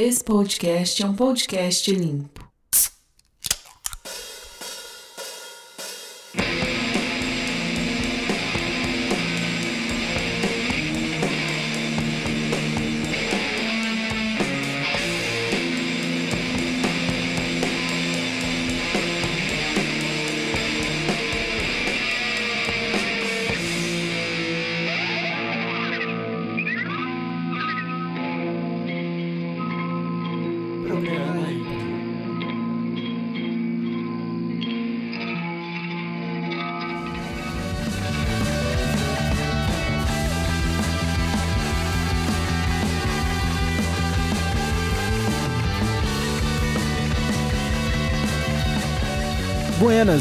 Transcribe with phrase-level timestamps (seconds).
[0.00, 2.47] Esse podcast é um podcast limpo.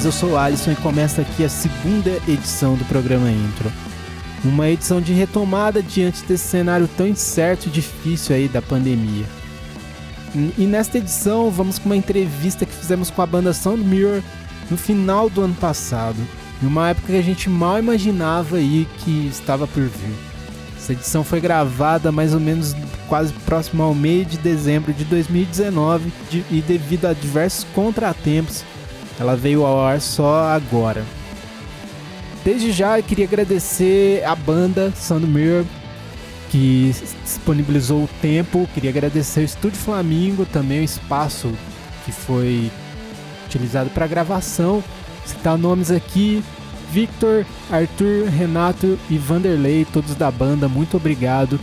[0.05, 3.71] Eu sou o Alisson e começa aqui a segunda edição do programa Intro.
[4.45, 9.25] Uma edição de retomada diante desse cenário tão incerto e difícil aí da pandemia.
[10.57, 14.21] E nesta edição vamos com uma entrevista que fizemos com a banda Sound Mirror
[14.69, 16.17] no final do ano passado,
[16.61, 20.15] em uma época que a gente mal imaginava aí que estava por vir.
[20.77, 22.75] Essa edição foi gravada mais ou menos
[23.07, 28.63] quase próximo ao meio de dezembro de 2019 de, e devido a diversos contratempos
[29.19, 31.03] ela veio ao ar só agora.
[32.43, 35.65] Desde já eu queria agradecer a banda Sound Mirror
[36.49, 38.69] que disponibilizou o tempo.
[38.73, 41.51] Queria agradecer o Estúdio Flamingo, também o espaço
[42.05, 42.71] que foi
[43.45, 44.83] utilizado para gravação.
[45.25, 46.43] Citar nomes aqui:
[46.91, 50.69] Victor, Arthur, Renato e Vanderlei, todos da banda.
[50.69, 51.59] Muito obrigado.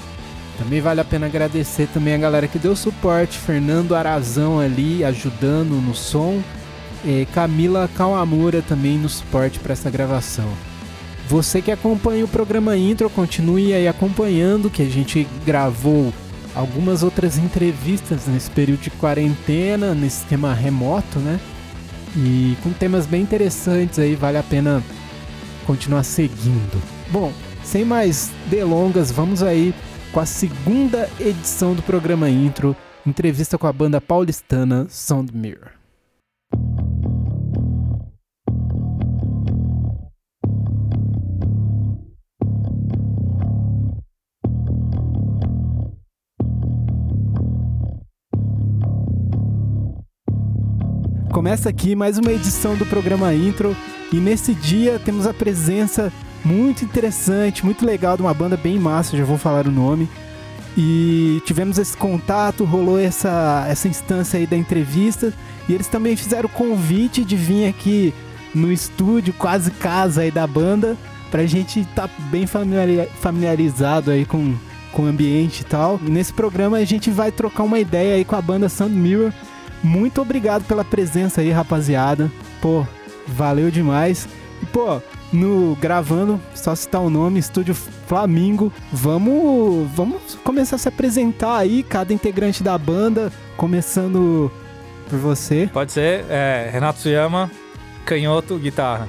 [0.59, 5.81] Também vale a pena agradecer também a galera que deu suporte, Fernando Arazão ali ajudando
[5.81, 6.41] no som
[7.05, 10.49] e Camila Kawamura também no suporte para essa gravação.
[11.29, 16.13] Você que acompanha o programa Intro, continue aí acompanhando, que a gente gravou
[16.55, 21.41] algumas outras entrevistas nesse período de quarentena, nesse sistema remoto, né?
[22.17, 24.83] E com temas bem interessantes aí, vale a pena
[25.67, 26.81] continuar seguindo.
[27.11, 27.33] Bom,
[27.63, 29.75] sem mais delongas, vamos aí
[30.13, 35.33] com a segunda edição do programa Intro, entrevista com a banda paulistana Sound
[51.45, 53.77] Começa aqui mais uma edição do programa Intro
[54.11, 56.11] e nesse dia temos a presença
[56.43, 60.09] muito interessante, muito legal de uma banda bem massa, já vou falar o nome.
[60.75, 65.35] E tivemos esse contato, rolou essa, essa instância aí da entrevista
[65.69, 68.15] e eles também fizeram o convite de vir aqui
[68.55, 70.97] no estúdio, quase casa aí da banda,
[71.31, 74.55] pra gente estar tá bem familiarizado aí com,
[74.93, 76.01] com o ambiente e tal.
[76.07, 79.31] E nesse programa a gente vai trocar uma ideia aí com a banda Sound Mirror
[79.85, 82.33] muito obrigado pela presença aí, rapaziada.
[82.61, 82.87] Pô,
[83.27, 84.27] valeu demais.
[84.63, 85.01] E, pô,
[85.31, 88.73] no gravando, só citar o nome, Estúdio Flamingo.
[88.91, 94.51] Vamos, vamos começar a se apresentar aí, cada integrante da banda, começando
[95.11, 95.69] por você.
[95.71, 97.51] Pode ser, é, Renato Suyama,
[98.07, 99.09] canhoto, guitarra.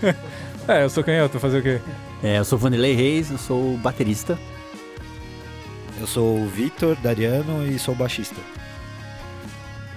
[0.66, 1.80] é, eu sou canhoto, fazer o quê?
[2.22, 4.38] É, eu sou Vanderlei Reis, eu sou baterista.
[6.00, 8.40] Eu sou o Victor Dariano e sou baixista.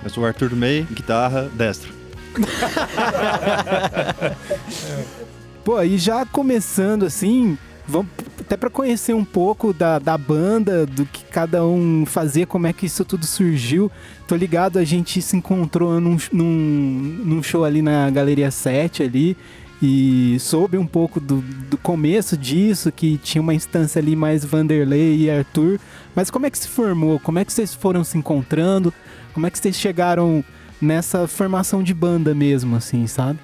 [0.06, 1.92] Eu sou o Arthur May, guitarra, destro.
[5.66, 7.58] Pô, e já começando assim,
[7.88, 12.68] vamos até para conhecer um pouco da, da banda, do que cada um fazia, como
[12.68, 13.92] é que isso tudo surgiu.
[14.28, 19.36] Tô ligado, a gente se encontrou num, num, num show ali na Galeria 7 ali
[19.82, 25.18] e soube um pouco do, do começo disso, que tinha uma instância ali mais Vanderlei
[25.18, 25.80] e Arthur.
[26.14, 27.20] Mas como é que se formou?
[27.20, 28.94] Como é que vocês foram se encontrando?
[29.36, 30.42] Como é que vocês chegaram
[30.82, 33.38] nessa formação de banda mesmo, assim, sabe?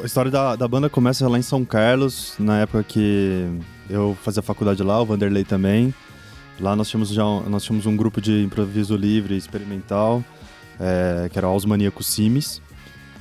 [0.00, 3.44] A história da, da banda começa lá em São Carlos, na época que
[3.90, 5.92] eu fazia faculdade lá, o Vanderlei também.
[6.60, 10.24] Lá nós tínhamos já nós tínhamos um grupo de improviso livre experimental,
[10.78, 12.62] é, que era Os Maníacos Sims.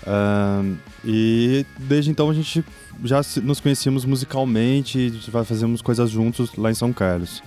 [0.06, 2.64] Um, e desde então a gente
[3.04, 7.40] já nos conhecíamos musicalmente, já fazíamos coisas juntos lá em São Carlos.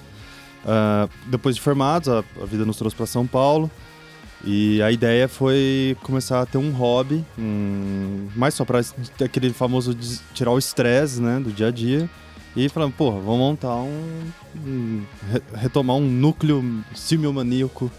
[0.65, 3.71] Uh, depois de formados, a, a vida nos trouxe para São Paulo.
[4.45, 8.81] E a ideia foi começar a ter um hobby, um, mais só para
[9.25, 9.97] aquele famoso
[10.33, 12.09] tirar o estresse, né, do dia a dia.
[12.57, 14.23] E falando, porra, vamos montar um,
[14.65, 15.03] um
[15.55, 17.91] retomar um núcleo simiomaníaco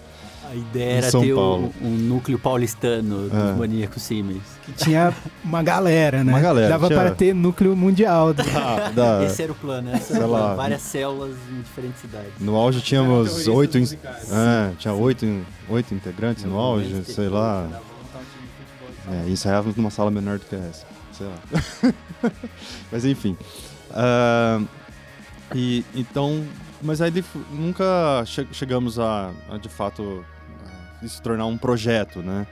[0.51, 1.71] A ideia era São ter Paulo.
[1.79, 3.53] um, um núcleo paulistano dos É.
[3.53, 4.41] maníacos Siemens.
[4.65, 5.13] Que tinha
[5.43, 6.31] uma galera, né?
[6.33, 8.33] Uma galera, Dava tinha- para ter núcleo mundial.
[8.33, 10.55] do- Ah, da- Esse era o plano, essa sei lá.
[10.55, 12.31] várias células em diferentes cidades.
[12.39, 15.23] No auge tínhamos oito, in- é, tinha oito,
[15.69, 17.67] oito integrantes no auge, sei lá.
[19.07, 21.93] É, e ensaiávamos numa sala menor do que essa, sei lá.
[22.91, 23.37] mas enfim.
[23.91, 24.61] Ah,
[25.53, 26.43] e então,
[26.81, 27.11] mas aí
[27.51, 30.23] nunca che- chegamos a, a, de fato
[31.03, 32.45] a se tornar um projeto, né?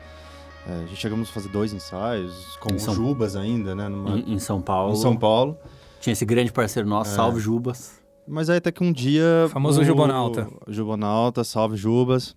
[0.68, 3.88] É, a gente chegamos a fazer dois ensaios com Em o São- Jubas ainda, né?
[3.88, 4.94] Numa- Em, em São Paulo.
[4.94, 5.58] em São Paulo.
[6.02, 7.16] Tinha esse grande parceiro nosso, É.
[7.16, 8.00] Salve Jubas.
[8.28, 9.48] Mas aí até que um dia.
[9.50, 10.48] Famoso o- Jubonauta.
[10.68, 12.36] o Jubonauta, salve Jubas.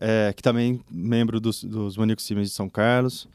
[0.00, 3.26] é, que também membro dos, dos Maníacos Siemens de São Carlos.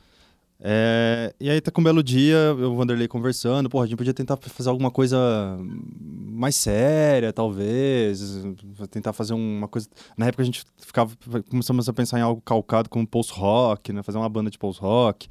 [0.64, 3.88] É, e aí tá com um belo dia, eu e o Vanderlei conversando, porra, a
[3.88, 5.18] gente podia tentar fazer alguma coisa
[5.60, 8.44] mais séria, talvez,
[8.92, 9.90] tentar fazer uma coisa...
[10.16, 11.18] Na época a gente ficava,
[11.50, 15.28] começamos a pensar em algo calcado como post-rock, né, fazer uma banda de post-rock.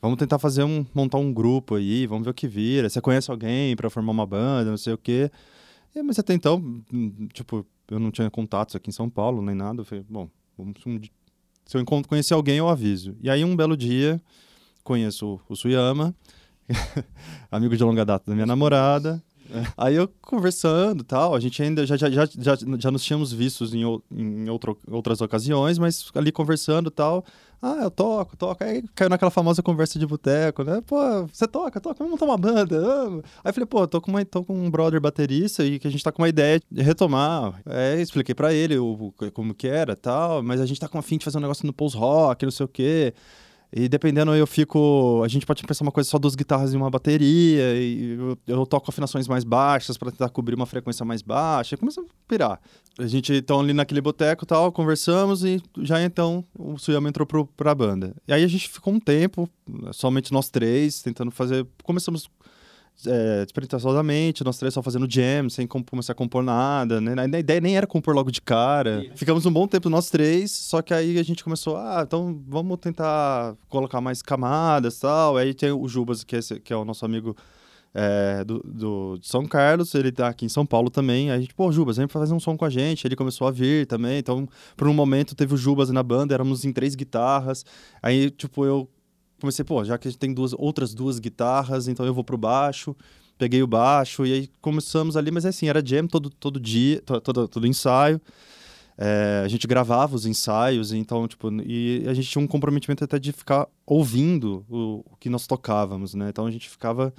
[0.00, 2.88] Vamos tentar fazer um, montar um grupo aí, vamos ver o que vira.
[2.88, 5.30] Você conhece alguém pra formar uma banda, não sei o quê.
[5.94, 6.80] É, mas até então,
[7.34, 9.82] tipo, eu não tinha contatos aqui em São Paulo, nem nada.
[9.82, 10.80] Eu falei, bom, vamos
[11.66, 13.14] se eu conhecer alguém, eu aviso.
[13.20, 14.20] E aí, um belo dia,
[14.82, 16.14] conheço o Suyama,
[17.50, 19.22] amigo de longa data da minha namorada.
[19.76, 23.74] Aí eu conversando tal, a gente ainda já, já, já, já, já nos tínhamos vistos
[23.74, 23.82] em,
[24.12, 27.24] em outro, outras ocasiões, mas ali conversando tal.
[27.62, 28.64] Ah, eu toco, toco.
[28.64, 30.80] Aí caiu naquela famosa conversa de boteco, né?
[30.86, 30.96] Pô,
[31.26, 32.80] você toca, toca, vamos montar uma banda.
[33.44, 36.02] Aí falei, pô, tô com, uma, tô com um brother baterista e que a gente
[36.02, 37.60] tá com uma ideia de retomar.
[37.66, 41.02] Aí expliquei pra ele o, como que era tal, mas a gente tá com a
[41.02, 43.12] fim de fazer um negócio no post-rock, não sei o quê.
[43.72, 45.22] E dependendo, eu fico.
[45.24, 47.76] A gente pode pensar uma coisa só duas guitarras e uma bateria.
[47.76, 51.74] E eu, eu toco afinações mais baixas pra tentar cobrir uma frequência mais baixa.
[51.74, 52.60] E começa a pirar.
[52.98, 57.46] A gente, então, ali naquele boteco tal, conversamos e já então o Suyama entrou pro,
[57.46, 58.14] pra banda.
[58.26, 59.48] E aí a gente ficou um tempo,
[59.92, 61.64] somente nós três, tentando fazer.
[61.84, 62.28] Começamos
[63.06, 67.14] é, despretensiosamente, nós três só fazendo jam, sem com- começar a compor nada, né?
[67.22, 69.04] A ideia nem era compor logo de cara.
[69.16, 72.78] Ficamos um bom tempo nós três, só que aí a gente começou, ah, então vamos
[72.78, 75.36] tentar colocar mais camadas e tal.
[75.36, 77.36] Aí tem o Jubas, que é, esse- que é o nosso amigo
[77.92, 81.30] é, do, do- de São Carlos, ele tá aqui em São Paulo também.
[81.32, 83.04] Aí a gente, pô, Jubas, vem fazer um som com a gente.
[83.04, 84.18] Ele começou a vir também.
[84.18, 87.64] Então, por um momento, teve o Jubas na banda, éramos em três guitarras.
[88.00, 88.88] Aí, tipo, eu
[89.40, 92.38] comecei, pô, já que a gente tem duas, outras duas guitarras, então eu vou pro
[92.38, 92.94] baixo.
[93.38, 97.00] Peguei o baixo e aí começamos ali, mas é assim, era jam todo, todo dia,
[97.02, 98.20] to- todo, todo ensaio.
[98.98, 103.18] É, a gente gravava os ensaios, então, tipo, e a gente tinha um comprometimento até
[103.18, 106.28] de ficar ouvindo o, o que nós tocávamos, né?
[106.28, 107.14] Então a gente ficava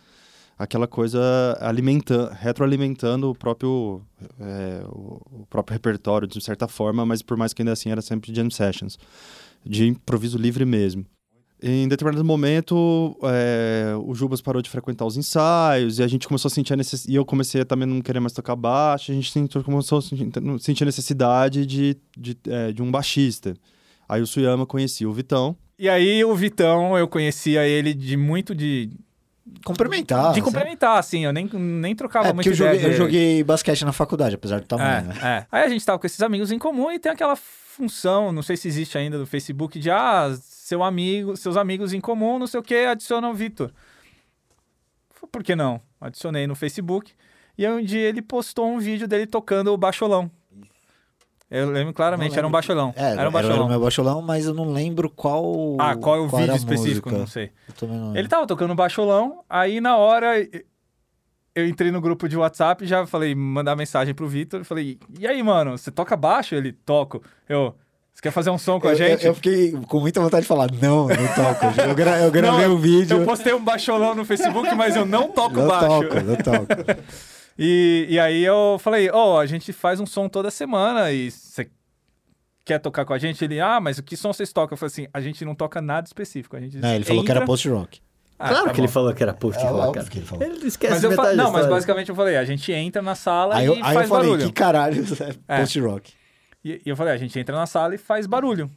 [0.60, 1.20] aquela coisa
[1.60, 4.04] alimentando, retroalimentando o próprio,
[4.40, 8.32] é, o próprio repertório, de certa forma, mas por mais que ainda assim era sempre
[8.32, 9.00] jam sessions,
[9.66, 11.04] de improviso livre mesmo.
[11.64, 16.50] Em determinado momento, é, o Jubas parou de frequentar os ensaios e a gente começou
[16.50, 17.14] a sentir a necessidade.
[17.14, 19.12] E eu comecei a também não querer mais tocar baixo.
[19.12, 20.28] A gente sentiu- começou a sentir,
[20.60, 23.54] sentir a necessidade de, de, é, de um baixista.
[24.10, 25.56] Aí o Suyama conhecia o Vitão.
[25.78, 28.90] E aí o Vitão, eu conhecia ele de muito de.
[29.64, 30.34] Complementar.
[30.34, 30.46] de né?
[30.46, 31.26] complementar, assim.
[31.26, 34.60] Eu nem, nem trocava É, muito eu ideia joguei, eu joguei basquete na faculdade, apesar
[34.62, 35.16] do tamanho, né?
[35.22, 35.48] É, é.
[35.52, 38.58] Aí a gente tava com esses amigos em comum e tem aquela função, não sei
[38.58, 40.36] se existe ainda no Facebook, de ah,
[40.72, 43.74] seu amigo, seus amigos em comum, não sei o que, adiciona o Vitor.
[45.30, 45.82] Por que não?
[46.00, 47.12] Adicionei no Facebook.
[47.58, 50.32] E aí um dia ele postou um vídeo dele tocando o baixolão.
[51.50, 52.54] Eu lembro claramente, Não era um lembro.
[52.54, 52.94] baixolão.
[52.96, 53.66] É, era um era, baixolão.
[53.66, 55.76] o meu baixolão, mas eu não lembro qual.
[55.78, 57.10] Ah, qual é o era vídeo específico?
[57.10, 57.20] música.
[57.20, 57.52] Não sei.
[57.82, 58.30] Não Ele lembro.
[58.30, 60.36] tava tocando baixolão, aí na hora
[61.54, 65.28] eu entrei no grupo de WhatsApp e já falei, mandar mensagem pro Vitor, falei, e
[65.28, 66.56] aí, mano, você toca baixo?
[66.56, 67.22] Ele, toco.
[67.50, 67.76] Eu,
[68.22, 69.24] você quer fazer um som com a Eu- gente?
[69.26, 71.66] Eu, eu fiquei com muita vontade de falar, não, eu não toco.
[71.82, 73.18] Eu, gra eu gravei Não, um vídeo.
[73.18, 75.88] Eu postei um baixolão no Facebook, mas eu não toco não baixo.
[75.88, 76.68] toco, não toco.
[77.64, 81.70] E, e aí eu falei, ó, a gente faz um som toda semana e você
[82.66, 83.44] quer tocar com a gente?
[83.44, 84.74] Ele, ah, mas o que som vocês tocam?
[84.74, 86.56] Eu falei assim, a gente não toca nada específico.
[86.56, 88.00] A gente Não, ele falou que era entra- post-rock.
[88.40, 90.44] Ah, claro tá que ele falou que era post É, rock, que ele falou.
[90.44, 91.36] Ele esquece Mas eu metade fa...
[91.36, 93.96] Não, mas basicamente eu falei, a gente entra na sala Aí, e eu, aí faz
[93.98, 94.46] eu falei, barulho.
[94.48, 95.04] que caralho
[95.48, 95.60] é É.
[95.60, 96.14] post-rock?
[96.64, 98.70] E, e eu falei, a gente entra na sala e faz barulho.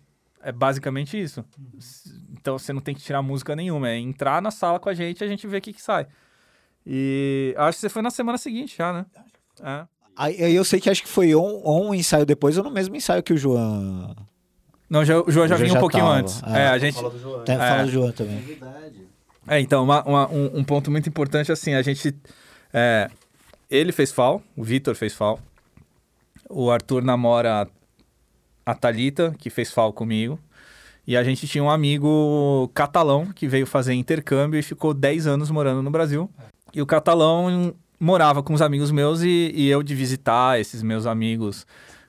[0.43, 1.45] É basicamente isso.
[1.79, 4.95] S- Então você não tem que tirar música nenhuma, é entrar na sala com a
[4.95, 6.07] gente e a gente vê o que, que sai.
[6.87, 9.07] E acho que você foi na semana seguinte já, né?
[9.63, 9.87] É.
[10.17, 12.95] Aí, aí eu sei que acho que foi um, um ensaio depois, ou no mesmo
[12.95, 14.15] ensaio que o João.
[14.89, 16.43] Não, já, o João já João vinha um já pouquinho tava, antes.
[16.45, 16.59] é.
[16.61, 16.97] É, a gente.
[17.45, 17.59] Tem, É.
[17.59, 18.59] Fala do João também.
[19.49, 22.15] É, então, uma- uma- um, um ponto muito importante, assim, a gente.
[22.73, 23.11] é,
[23.71, 25.41] ele fez FAO, o Vitor fez FAO.
[26.49, 27.69] O Arthur namora
[28.65, 30.39] a Thalita, que fez FAO comigo.
[31.07, 35.51] E a gente tinha um amigo catalão que veio fazer intercâmbio e ficou 10 anos
[35.51, 36.31] morando no Brasil.
[36.73, 41.07] E o catalão morava com os amigos meus e, e eu de visitar esses meus
[41.07, 41.67] amigos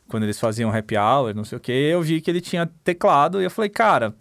[0.08, 3.42] quando eles faziam happy hour, não sei o que, eu vi que ele tinha teclado
[3.42, 4.14] e eu falei, cara,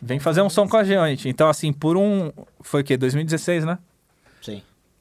[0.00, 1.28] vem fazer um som com a gente.
[1.28, 2.30] Então, assim, por um.
[2.60, 2.96] Foi o quê?
[2.96, 3.78] 2016, né?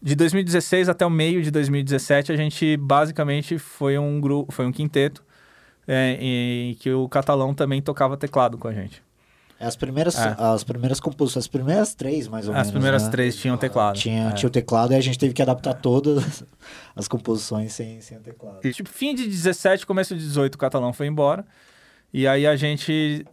[0.03, 4.71] De 2016 até o meio de 2017, a gente basicamente foi um grupo, foi um
[4.71, 5.23] quinteto
[5.87, 9.01] é, em que o catalão também tocava teclado com a gente.
[9.57, 10.35] As primeiras, É.
[10.37, 12.71] as primeiras composições, as primeiras três, mais ou As menos.
[12.71, 13.09] primeiras né?
[13.11, 13.97] três tinham teclado.
[13.97, 14.31] Tinha, É.
[14.33, 16.43] tinha o teclado e a gente teve que adaptar todas
[16.93, 18.59] as composições sem, sem o teclado.
[18.61, 21.45] E, tipo, fim de 17, começo de 18, o catalão foi embora.
[22.11, 23.25] E aí a gente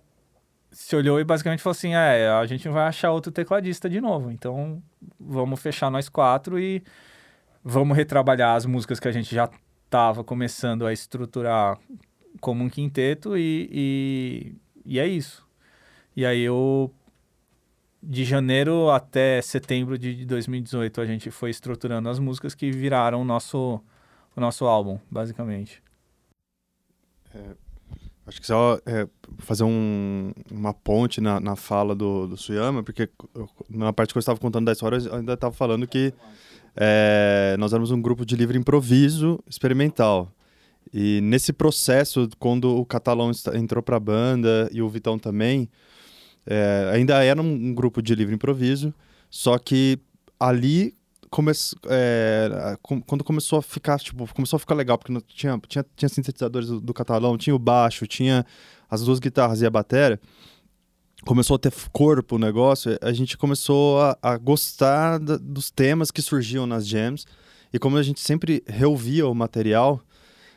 [0.71, 4.31] se olhou e basicamente falou assim: é, a gente vai achar outro tecladista de novo.
[4.31, 4.83] Então
[5.19, 6.83] vamos fechar nós quatro e
[7.65, 9.51] vamos retrabalhar as músicas que a gente já
[9.85, 11.79] estava começando a estruturar
[12.41, 15.47] como um quinteto e, e, e é isso.
[16.17, 16.93] E aí eu.
[18.03, 23.25] De janeiro até setembro de 2018, a gente foi estruturando as músicas que viraram o
[23.27, 23.79] nosso,
[24.35, 25.83] o nosso álbum, basicamente.
[28.31, 29.09] Acho que só é,
[29.39, 33.09] fazer um- uma ponte na, na fala do, do Suyama, porque
[33.69, 36.15] na parte que eu estava contando da história, eu ainda estava falando que
[36.77, 40.31] é, nós éramos um grupo de livre improviso experimental.
[40.95, 45.69] E nesse processo, quando o Catalão entrou para a banda e o Vitão também,
[46.47, 48.95] é, ainda era um, um grupo de livre improviso,
[49.29, 49.99] só que
[50.39, 50.95] ali
[51.31, 51.53] come,
[51.89, 56.09] é, quando começou a ficar tipo começou a ficar legal porque não- tinha, tinha, tinha
[56.09, 58.45] sintetizadores do, do catalão tinha o baixo tinha
[58.91, 60.21] as duas guitarras e a bateria
[61.25, 66.11] começou a ter corpo o negócio a gente começou a, a gostar da- dos temas
[66.11, 67.25] que surgiam nas jams
[67.73, 70.01] e como a gente sempre reouvia o material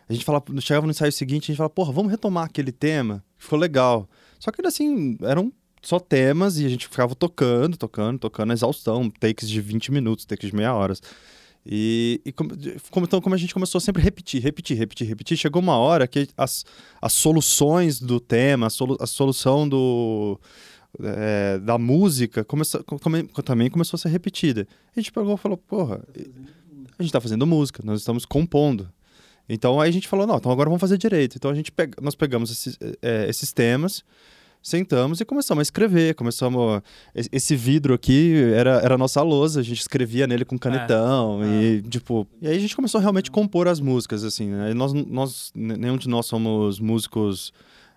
[0.10, 3.24] a gente falava chegava no ensaio seguinte a gente falava porra vamos retomar aquele tema
[3.38, 4.10] ficou legal.
[4.40, 5.52] Só que assim eram
[5.84, 10.50] só temas e a gente ficava tocando, tocando, tocando exaustão, takes de 20 minutos, takes
[10.50, 10.94] de meia hora.
[11.66, 12.52] E, e como,
[13.06, 16.28] então, como a gente começou a sempre repetir, repetir, repetir, repetir, chegou uma hora que
[16.36, 16.66] as,
[17.02, 20.40] as soluções do tema, a, solu, a solução do,
[21.02, 24.68] é, da música começou, come- também começou a ser repetida.
[24.96, 26.02] A gente pegou e falou, porra,
[26.98, 28.90] a gente tá fazendo música, nós estamos compondo.
[29.48, 31.36] Então aí a gente falou, não, então agora vamos fazer direito.
[31.38, 34.04] Então a gente pega, nós pegamos esses, é, esses temas,
[34.64, 36.16] sentamos e começamos a escrever.
[36.16, 36.82] Começamos.
[37.14, 41.42] esse- vidro aqui era, era a nossa lousa, a gente escrevia nele com canetão.
[41.46, 42.26] E, tipo.
[42.42, 44.50] E aí a gente começou realmente a compor as músicas, assim.
[44.50, 44.72] Né?
[44.72, 47.52] E nós, nós, nenhum de nós somos músicos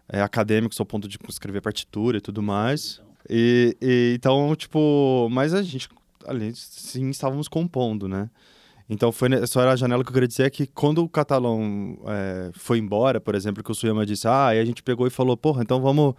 [0.08, 3.00] é, acadêmicos ao ponto de escrever partitura e tudo mais.
[3.30, 5.28] E, e então, tipo.
[5.30, 5.88] Mas a gente.
[6.26, 8.28] Ali, sim, estávamos compondo, né?
[8.88, 11.99] Então, foi só era a janela que eu queria dizer é que quando o catalão
[12.06, 15.11] é, foi embora, por exemplo, que o Suyama disse, ah, aí a gente pegou e
[15.11, 16.14] falou, porra, então vamos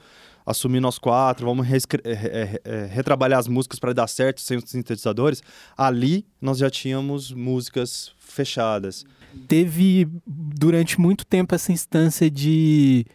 [0.48, 4.64] assumir nós quatro, vamos é, é, é, retrabalhar as músicas para dar certo sem os
[4.70, 5.44] sintetizadores.
[5.78, 9.06] Ali nós já tínhamos músicas fechadas.
[9.48, 13.06] Teve durante muito tempo essa instância de,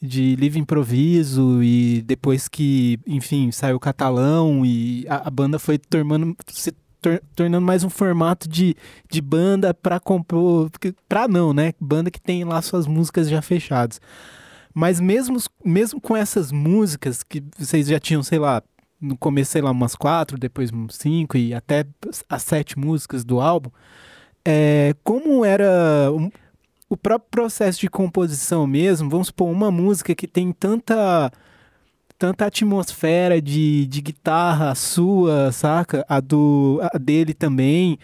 [0.00, 5.76] de livre improviso e depois que, enfim, saiu o catalão e a, a banda foi
[5.76, 8.74] tornando, se tor- tornando mais um formato de,
[9.10, 10.70] de banda para compor,
[11.06, 11.74] pra não, né?
[11.78, 14.00] Banda que tem lá suas músicas já fechadas.
[14.78, 18.62] Mas mesmo, mesmo com essas músicas que vocês já tinham, sei lá,
[19.00, 21.84] no começo, sei lá, umas quatro, depois cinco e até
[22.28, 23.70] as sete músicas do álbum,
[24.44, 26.30] é, como era um-
[26.88, 31.28] o próprio processo de composição mesmo, vamos supor, uma música que tem tanta
[32.16, 36.04] tanta atmosfera de, de guitarra sua, saca?
[36.08, 37.98] A do a dele também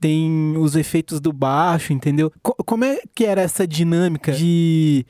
[0.00, 2.32] tem os efeitos do baixo, entendeu?
[2.42, 5.04] Co- como é que era essa dinâmica de,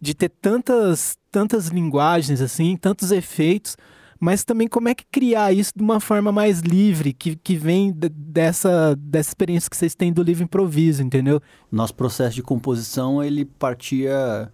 [0.00, 3.76] de ter tantas tantas linguagens assim, tantos efeitos,
[4.18, 7.92] mas também como é que criar isso de uma forma mais livre, que, que vem
[7.92, 11.40] dessa, dessa experiência que vocês têm do livre improviso, entendeu?
[11.72, 14.52] Nosso processo de composição, ele partia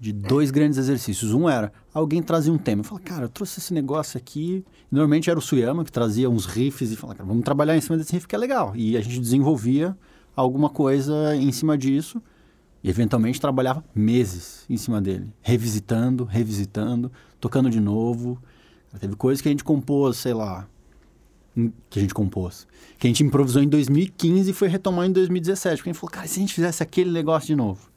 [0.00, 1.34] de dois grandes exercícios.
[1.34, 2.80] Um era, alguém trazia um tema.
[2.80, 4.64] Eu falava, cara, eu trouxe esse negócio aqui.
[4.90, 7.98] Normalmente era o Suyama que trazia uns riffs e falava, cara, vamos trabalhar em cima
[7.98, 8.72] desse riff que é legal.
[8.74, 9.96] E a gente desenvolvia
[10.34, 12.22] alguma coisa em cima disso.
[12.86, 15.26] E eventualmente trabalhava meses em cima dele.
[15.42, 18.40] Revisitando, revisitando, tocando de novo.
[19.00, 20.68] Teve coisas que a gente compôs, sei lá,
[21.90, 22.64] que a gente compôs.
[22.96, 25.78] Que a gente improvisou em 2015 e foi retomar em 2017.
[25.78, 27.90] Porque a gente falou, cara, se a gente fizesse aquele negócio de novo?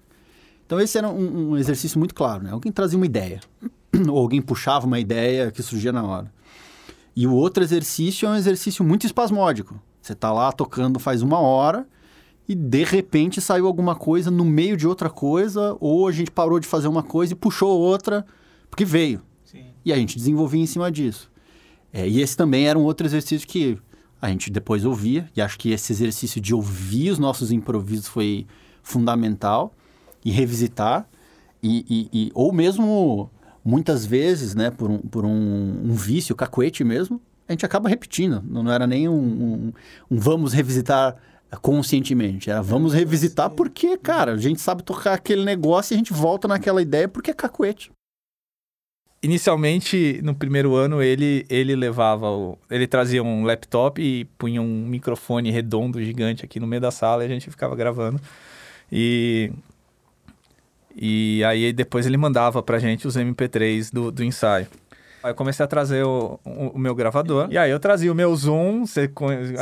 [0.65, 2.49] Então esse era um, um exercício muito claro, né?
[2.49, 3.41] Alguém trazia uma ideia.
[4.09, 6.33] Ou alguém puxava uma ideia que surgia na hora.
[7.15, 9.79] E o outro exercício é um exercício muito espasmódico.
[10.01, 11.87] Você tá lá tocando faz uma hora
[12.49, 16.59] e de repente saiu alguma coisa no meio de outra coisa, ou a gente parou
[16.59, 18.25] de fazer uma coisa e puxou outra,
[18.71, 19.21] porque veio.
[19.85, 21.31] E a gente desenvolvia em cima disso.
[21.93, 23.77] É, e esse também era um outro exercício que
[24.21, 28.47] a gente depois ouvia, e acho que esse exercício de ouvir os nossos improvisos foi
[28.81, 29.71] fundamental,
[30.25, 31.07] e revisitar,
[31.63, 33.29] e, e- e- ou mesmo
[33.63, 38.43] muitas vezes, né, por um, por um, um vício, cacuete mesmo, a gente acaba repetindo.
[38.47, 39.73] Não, não era nem um, um-
[40.11, 41.15] um vamos revisitar
[41.57, 46.13] conscientemente, era vamos revisitar porque, cara, a gente sabe tocar aquele negócio e a gente
[46.13, 47.91] volta naquela ideia porque é cacuete.
[49.21, 52.57] Inicialmente, no primeiro ano, ele, ele levava o.
[52.69, 57.23] Ele trazia um laptop e punha um microfone redondo gigante aqui no meio da sala
[57.23, 58.19] e a gente ficava gravando.
[58.89, 59.51] E.
[60.95, 64.67] E aí depois ele mandava pra gente os MP3 do, do ensaio.
[65.21, 67.47] Aí eu comecei a trazer o, o, o meu gravador.
[67.51, 69.11] E aí eu trazia o meu Zoom, você,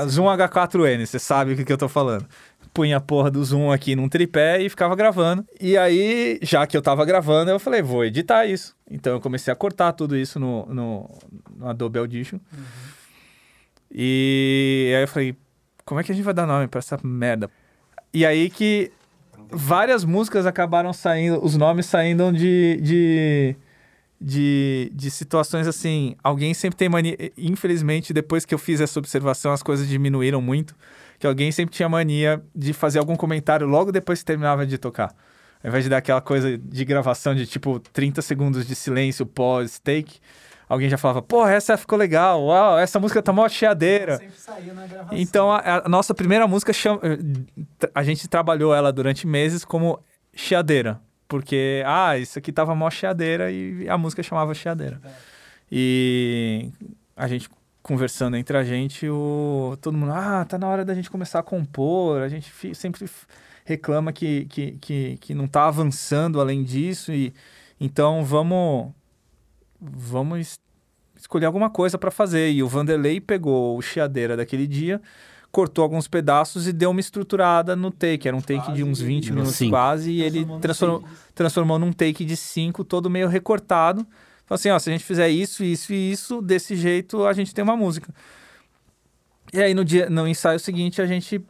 [0.08, 2.26] Zoom H4N, você sabe o que, que eu tô falando.
[2.74, 5.44] Punha a porra do Zoom aqui num tripé e ficava gravando.
[5.60, 8.76] E aí, já que eu tava gravando, eu falei, vou editar isso.
[8.90, 11.10] Então eu comecei a cortar tudo isso no, no,
[11.56, 12.40] no Adobe Audition.
[13.92, 15.36] E aí eu falei,
[15.86, 17.50] como é que a gente vai dar nome pra essa merda?
[18.14, 18.92] E aí que
[19.50, 23.56] várias músicas acabaram saindo, os nomes saindo de, de,
[24.20, 26.16] de, de situações assim.
[26.24, 27.16] Alguém sempre tem mania.
[27.38, 30.76] Infelizmente, depois que eu fiz essa observação, as coisas diminuíram muito.
[31.20, 35.16] Que alguém sempre tinha mania de fazer algum comentário logo depois que terminava de tocar.
[35.64, 40.20] Ao invés de dar aquela coisa de gravação de tipo 30 segundos de silêncio pós-take,
[40.70, 44.18] alguém já falava: Porra, essa ficou legal, uau, essa música tá mó cheadeira.
[44.18, 45.18] Sempre saía na gravação.
[45.18, 47.02] Então, a, a nossa primeira música, chama,
[47.94, 50.00] a gente trabalhou ela durante meses como
[50.36, 51.02] chiadeira.
[51.28, 55.02] Porque, ah, isso aqui tava mó chiadeira e a música chamava chiadeira.
[55.72, 56.70] E
[57.16, 57.50] a gente
[57.84, 61.44] conversando entre a gente, o, todo mundo, ah, tá na hora da gente começar a
[61.44, 62.22] compor.
[62.22, 63.06] A gente sempre
[63.66, 67.12] reclama que, que, que, que não tá avançando além disso.
[67.12, 67.34] E
[67.80, 68.92] então vamos,
[69.80, 70.60] vamos es-
[71.18, 72.52] escolher alguma coisa para fazer.
[72.52, 75.02] E o Vanderlei pegou o chiadeira daquele dia,
[75.58, 78.28] cortou alguns pedaços e deu uma estruturada no take.
[78.28, 79.72] Era um take de uns 20 minutos Cinco.
[79.72, 80.12] quase.
[80.12, 84.06] E ele transformou, transformou num take de 5, todo meio recortado.
[84.46, 87.56] Falou assim, ó, se a gente fizer isso, isso e isso, desse jeito a gente
[87.56, 88.14] tem uma música.
[89.52, 91.44] E aí no, dia, no ensaio seguinte a gente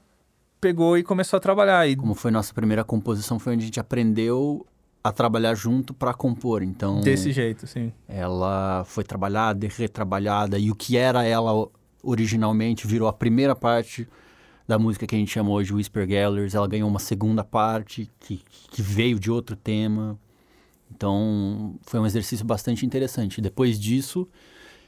[0.62, 1.86] pegou e começou a trabalhar.
[1.86, 4.66] E Como foi nossa primeira composição, foi onde a gente aprendeu
[5.04, 6.64] a trabalhar junto para compor.
[6.64, 7.92] Então, desse jeito, sim.
[8.08, 11.70] ela foi trabalhada e retrabalhada, e o que era ela
[12.10, 14.08] originalmente virou a primeira parte
[14.68, 16.56] da música que a gente chama hoje Whisper Gatherers.
[16.56, 18.42] Ela ganhou uma segunda parte que,
[18.72, 20.18] que veio de outro tema.
[20.90, 23.42] Então, foi um exercício bastante interessante.
[23.42, 24.28] Depois disso,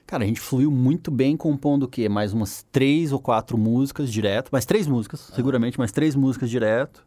[0.07, 2.07] cara, a gente fluiu muito bem compondo o quê?
[2.07, 4.49] Mais umas três ou quatro músicas direto.
[4.51, 7.05] Mais três músicas, seguramente, mais três músicas direto.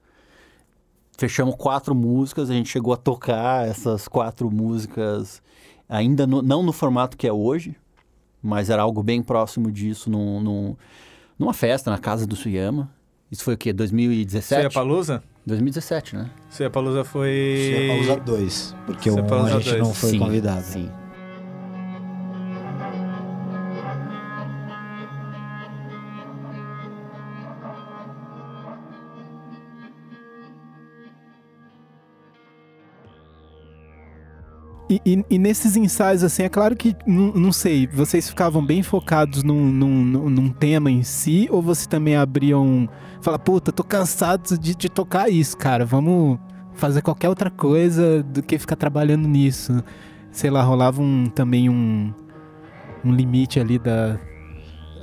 [1.16, 5.42] Fechamos quatro músicas, a gente chegou a tocar essas quatro músicas
[5.88, 7.76] ainda no- não no formato que é hoje,
[8.42, 10.76] mas era algo bem próximo disso num, num-
[11.38, 12.90] numa festa na casa do Suyama.
[13.30, 13.72] Isso foi o quê?
[13.72, 14.60] 2017?
[14.60, 15.22] Suia Palusa?
[15.46, 16.30] 2017, né?
[16.50, 17.30] Suia Palusa foi.
[17.96, 19.82] Ia usar dois, porque Você um a gente dois.
[19.82, 20.62] não foi sim, convidado.
[20.62, 20.90] Sim.
[34.90, 39.42] E, e- e nesses ensaios, assim, é claro que, não, sei, vocês ficavam bem focados
[39.42, 42.88] num, num, num- tema em si, ou você também abriam.
[43.22, 46.38] Fala, puta, tô cansado de, de tocar isso, cara, vamos
[46.74, 49.82] fazer qualquer outra coisa do que ficar trabalhando nisso.
[50.30, 52.12] Sei lá, rolava um, também um,
[53.04, 54.18] um limite ali da.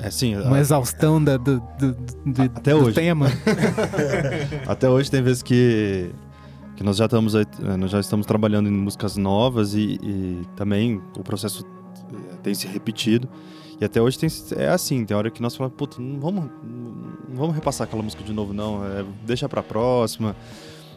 [0.02, 1.92] É sim, Uma exaustão da, do, do,
[2.26, 2.96] do, Até do hoje.
[2.96, 3.28] tema.
[4.68, 6.10] Até hoje tem vezes que,
[6.80, 7.44] que nós já estamos eh,
[7.78, 11.66] nós já estamos trabalhando em músicas novas e, e também o processo
[12.14, 13.28] eh, tem se repetido.
[13.82, 17.36] E até hoje tem, é assim, tem hora que nós falamos, puta, não vamos, não
[17.36, 18.86] vamos repassar aquela música de novo, não.
[18.86, 20.34] é, deixa pra próxima.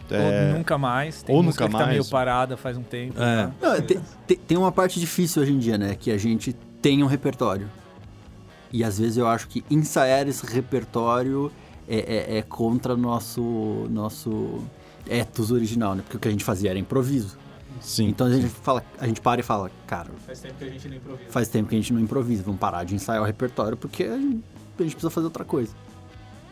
[0.09, 1.23] É, Ou nunca mais.
[1.25, 2.11] Tem ou música nunca que tá meio mais.
[2.11, 3.21] parada faz um tempo.
[3.21, 3.47] É.
[3.47, 3.53] né?
[3.61, 5.97] Não, te- te- tem uma parte difícil hoje em dia, né?
[5.99, 7.69] Que a gente tem um repertório.
[8.73, 11.51] E às vezes eu acho que ensaiar esse repertório
[11.89, 13.43] é, é- é contra nosso
[13.91, 14.61] nosso
[15.09, 16.03] ethos original, né?
[16.03, 17.37] Porque o que a gente fazia era improviso.
[17.81, 18.09] sim.
[18.09, 20.89] Então a gente fala, a gente para e fala, cara, Faz tempo que a gente
[20.89, 21.31] não improvisa.
[21.31, 24.17] faz tempo que a gente não improvisa, vamos parar de ensaiar o repertório porque a
[24.17, 24.43] gente,
[24.79, 25.73] a gente precisa fazer outra coisa.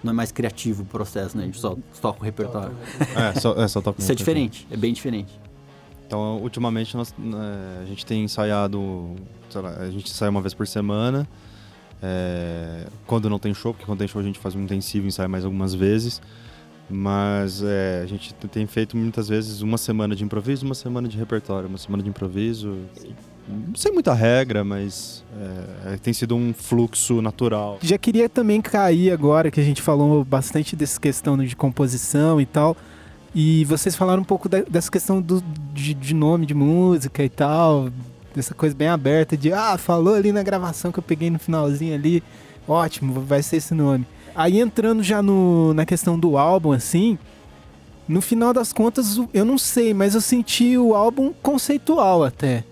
[0.03, 1.43] Não é mais criativo o processo, né?
[1.43, 2.75] A gente só toca o repertório.
[3.15, 5.39] É, só, é, só toca Isso é diferente, é bem diferente.
[6.07, 9.15] Então, ultimamente, nós, né, a gente tem ensaiado,
[9.49, 11.29] sei lá, a gente ensaia uma vez por semana.
[12.03, 15.29] é, quando não tem show, porque quando tem show a gente faz um intensivo, ensaia
[15.29, 16.21] mais algumas vezes.
[16.91, 21.17] Mas é, a gente tem feito muitas vezes uma semana de improviso, uma semana de
[21.17, 22.77] repertório, uma semana de improviso.
[23.77, 25.25] Sem muita regra, mas
[25.87, 27.79] é, tem sido um fluxo natural.
[27.81, 32.47] Já queria também cair agora, que a gente falou bastante dessa questão de composição e
[32.47, 32.77] tal.
[33.35, 37.29] E vocês falaram um pouco da- dessa questão do, de, de nome de música e
[37.29, 37.89] tal.
[38.35, 41.95] Dessa coisa bem aberta de, ah, falou ali na gravação que eu peguei no finalzinho
[41.95, 42.23] ali.
[42.69, 44.07] Ótimo, vai ser esse nome.
[44.35, 47.19] Aí entrando já no, na questão do álbum, assim.
[48.09, 52.65] No final das contas, eu não sei, mas eu senti o álbum conceitual até.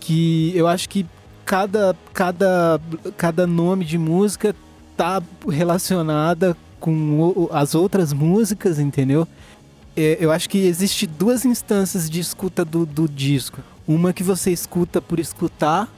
[0.00, 1.06] Que eu acho que
[1.44, 2.80] cada, cada,
[3.16, 4.54] cada nome de música
[4.96, 9.26] tá relacionada com as outras músicas, entendeu?
[9.96, 13.60] É, eu acho que existe duas instâncias de escuta do, do disco.
[13.86, 15.88] Uma que você escuta por escutar,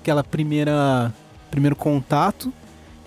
[0.00, 1.12] aquela primeira
[1.50, 2.52] primeiro contato,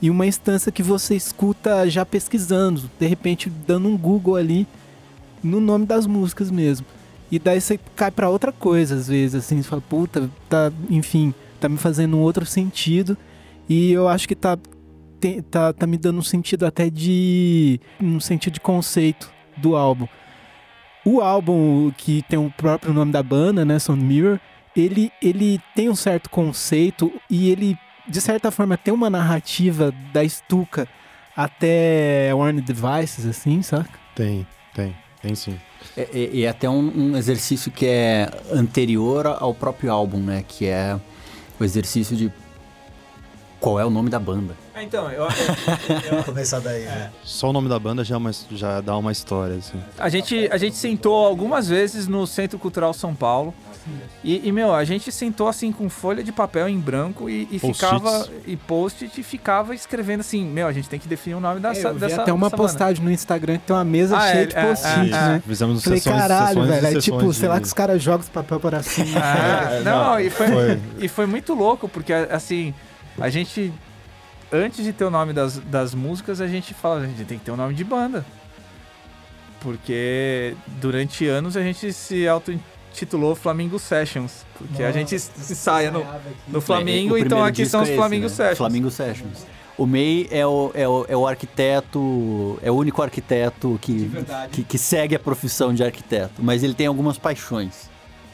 [0.04, 4.68] e uma instância que você escuta já pesquisando, de repente dando um Google ali
[5.42, 6.86] no nome das músicas mesmo.
[7.32, 11.34] E daí você cai pra outra coisa, às vezes, assim, você fala, puta, tá, enfim,
[11.58, 13.18] tá me fazendo um outro sentido.
[13.70, 14.58] E eu acho que tá,
[15.50, 17.80] tá, tá me dando um sentido até de.
[18.02, 20.06] um sentido de conceito do álbum.
[21.06, 24.38] O álbum que tem o próprio nome da banda, né, Sound Mirror,
[24.76, 30.28] ele, ele tem um certo conceito e ele, de certa forma, tem uma narrativa da
[30.28, 30.88] Stuka
[31.36, 33.90] até Warner Devices, assim, saca?
[34.16, 35.58] Tem, tem, tem sim.
[35.98, 40.44] É, é- e é até um, um exercício que é anterior ao próprio álbum, né?
[40.48, 41.00] Que é
[41.60, 42.32] o exercício de
[43.60, 44.56] qual é o nome da banda.
[44.76, 45.28] Então, eu,
[46.26, 46.86] Começar daí, É.
[46.88, 47.12] né?
[47.24, 49.82] Só o nome da banda já, é uma- já dá uma história, assim.
[49.98, 53.54] a, gente, a gente sentou algumas vezes no Centro Cultural São Paulo.
[54.24, 57.60] E, e, meu, a gente sentou assim com folha de papel em branco e, e
[57.60, 58.28] ficava.
[58.48, 61.90] E post-it e ficava escrevendo assim: Meu, a gente tem que definir o nome dessa.
[61.90, 64.32] eu vi dessa até uma dessa banda." postagem no Instagram que tem uma mesa Ah,
[64.32, 65.44] cheia é, de é, post-it, é, né?
[65.46, 66.98] Fizemos Falei, sessões, caralho, sessões e velho.
[66.98, 69.20] É tipo, sei lá de- que os caras jogam os papel para cima.
[69.20, 70.80] Ah, não, e foi, Foi.
[71.00, 72.74] e foi muito louco, porque assim,
[73.20, 73.74] a gente.
[74.52, 77.44] Antes de ter o nome das, das músicas, a gente fala, a gente tem que
[77.46, 78.24] ter um nome de banda.
[79.60, 82.28] Porque durante anos a gente se
[82.94, 84.46] auto-intitulou Flamingo Sessions.
[84.58, 86.06] Porque a gente ensaia no,
[86.48, 88.30] no Flamengo, É, o então primeiro aqui disco são é os esse, Flamingo né?
[88.30, 88.58] Sessions.
[88.58, 89.46] Flamingo Sessions.
[89.76, 94.12] O May é o, é o, é o arquiteto, é o único arquiteto que,
[94.52, 97.90] que, que segue a profissão de arquiteto, mas ele tem algumas paixões.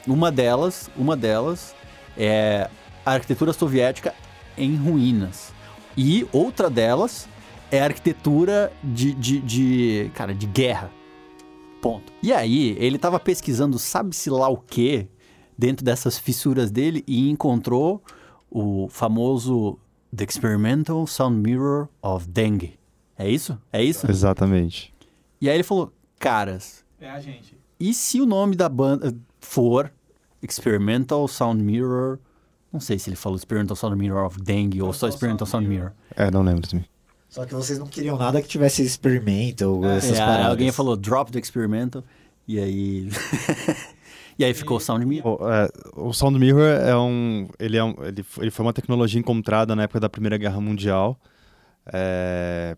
[0.06, 1.74] Uma delas, uma delas
[2.18, 2.70] é
[3.06, 4.14] a arquitetura soviética
[4.58, 5.54] em ruínas.
[5.96, 7.28] E outra delas
[7.72, 10.92] é a arquitetura de, de, de cara, de guerra.
[11.82, 12.12] Ponto.
[12.22, 15.08] E aí, ele tava pesquisando sabe-se lá o que
[15.58, 18.04] dentro dessas fissuras dele e encontrou
[18.50, 19.78] o famoso
[20.16, 22.78] The Experimental Sound Mirror of Dengue.
[23.18, 23.58] É isso?
[23.72, 24.10] É isso?
[24.10, 24.94] Exatamente.
[25.42, 27.58] E aí ele falou, caras, É a gente.
[27.80, 29.92] e se o nome da banda for
[30.42, 32.20] Experimental Sound Mirror...
[32.72, 35.92] Não sei se ele falou Experimental Sound Mirror of Dengue ou só Experimental Sound Mirror.
[36.16, 36.86] É, não lembro também.
[37.30, 40.48] Só que vocês não queriam nada que tivesse experimental, essas É, paradas.
[40.48, 42.04] alguém falou Drop the Experimental
[42.48, 43.10] e aí...
[44.40, 45.40] e aí ficou Sound Mirror.
[45.42, 49.20] O, é, o Sound Mirror é um ele, é um ele, ele foi uma tecnologia
[49.20, 51.20] encontrada na época da Primeira Guerra Mundial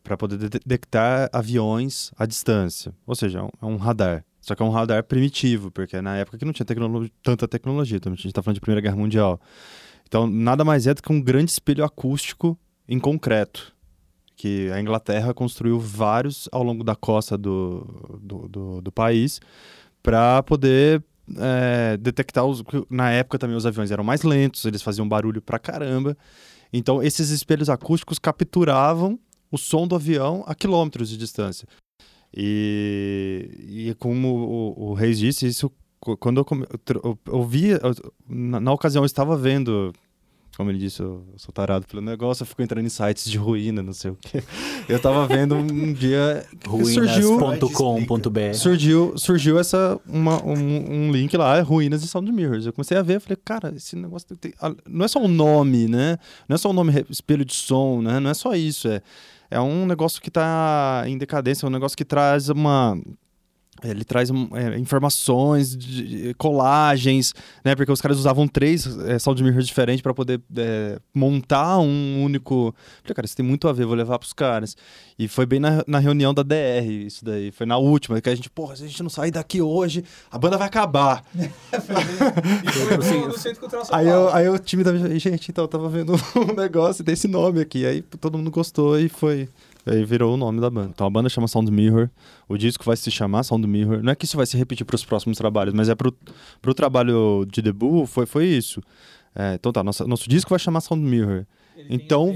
[0.03, 2.93] para poder de- detectar aviões à distância.
[3.05, 4.23] Ou seja, é um, é um radar.
[4.39, 6.65] Só que é um radar primitivo, porque é na época que não tinha
[7.21, 7.97] tanta tecnologia.
[7.97, 9.39] Então a gente está falando de Primeira Guerra Mundial.
[10.07, 13.73] Então nada mais é do que um grande espelho acústico em concreto.
[14.41, 19.39] Que a Inglaterra construiu vários ao longo da costa do, do, do, do país
[20.01, 21.03] para poder
[21.37, 22.63] é, detectar os.
[22.89, 26.17] Na época também os aviões eram mais lentos, eles faziam barulho pra caramba.
[26.73, 29.19] Então esses espelhos acústicos capturavam
[29.51, 31.67] o som do avião a quilômetros de distância.
[32.35, 35.71] E, e como o, o Reis disse, isso
[36.19, 37.73] quando eu, come- eu, eu, eu vi,
[38.27, 39.93] na, na ocasião eu estava vendo,
[40.61, 43.81] como ele disse, eu sou tarado pelo negócio, eu fico entrando em sites de ruína,
[43.81, 44.43] não sei o quê.
[44.87, 51.35] Eu estava vendo um dia que surgiu Ruínas.com.br surgiu, surgiu essa, uma, um, um link
[51.35, 52.67] lá, Ruínas de Sound Mirrors.
[52.67, 55.27] Eu comecei a ver, eu falei, cara, esse negócio tem, ah, não é só um
[55.27, 56.17] nome, né?
[56.47, 58.19] Não é só um nome espelho de som, né?
[58.19, 59.01] Não é só isso, é,
[59.49, 63.01] é um negócio que está em decadência, é um negócio que traz uma
[63.83, 67.75] ele traz é, informações, de- colagens, né?
[67.75, 72.73] Porque os caras usavam três é, sound mirrors diferentes para poder é, montar um único.
[73.03, 74.75] Falei, cara, isso tem muito a ver, vou levar pros caras.
[75.17, 77.51] E foi bem na, na reunião da DR, isso daí.
[77.51, 80.37] Foi na última, que a gente, porra, se a gente não sair daqui hoje, a
[80.37, 81.23] banda vai acabar.
[83.91, 87.61] Aí eu, aí eu timidamente falei, gente, então eu tava vendo um negócio desse nome
[87.61, 87.85] aqui.
[87.85, 89.47] Aí todo mundo gostou e foi,
[89.85, 90.91] Aí virou o nome da banda.
[90.93, 92.09] Então a banda chama Sound Mirror,
[92.47, 94.03] o disco vai se chamar Sound Mirror.
[94.03, 96.15] Não é que isso vai se repetir para os próximos trabalhos, mas é pro,
[96.61, 98.81] pro trabalho de debut, foi, foi isso.
[99.33, 101.45] É, então tá, nossa, nosso disco vai chamar Sound Mirror.
[101.89, 102.33] Então,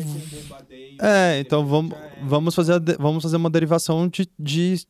[0.99, 4.85] é, então vamos, vamos, fazer, a de- vamos fazer uma derivação de, de,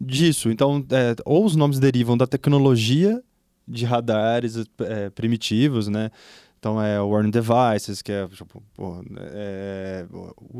[0.00, 0.50] disso.
[0.50, 3.22] Então, é, ou os nomes derivam da tecnologia
[3.68, 6.10] de radares é, primitivos, né?
[6.60, 8.62] Então é o Warning Devices, que é, tipo,
[9.32, 10.04] é,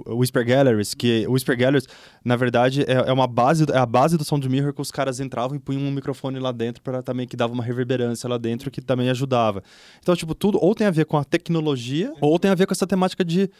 [0.07, 1.87] Whisper Galleries, que Whisper Galleries,
[2.25, 5.21] na verdade, é, é uma base, é a base do Sound Mirror que os caras
[5.21, 8.71] entravam e punham um microfone lá dentro para também que dava uma reverberância lá dentro
[8.71, 9.63] que também ajudava.
[9.99, 12.73] Então, tipo, tudo ou tem a ver com a tecnologia ou tem a ver com
[12.73, 13.51] essa temática de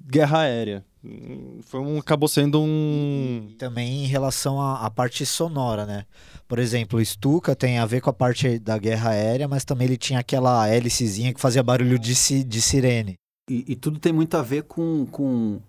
[0.00, 0.84] guerra aérea.
[1.62, 6.04] Foi um, acabou sendo um E também em relação à, à parte sonora, né?
[6.46, 9.86] Por exemplo, o Stuka tem a ver com a parte da guerra aérea, mas também
[9.86, 13.14] ele tinha aquela hélicezinha que fazia barulho de, si- de sirene.
[13.48, 15.60] E, e tudo tem muito a ver com, com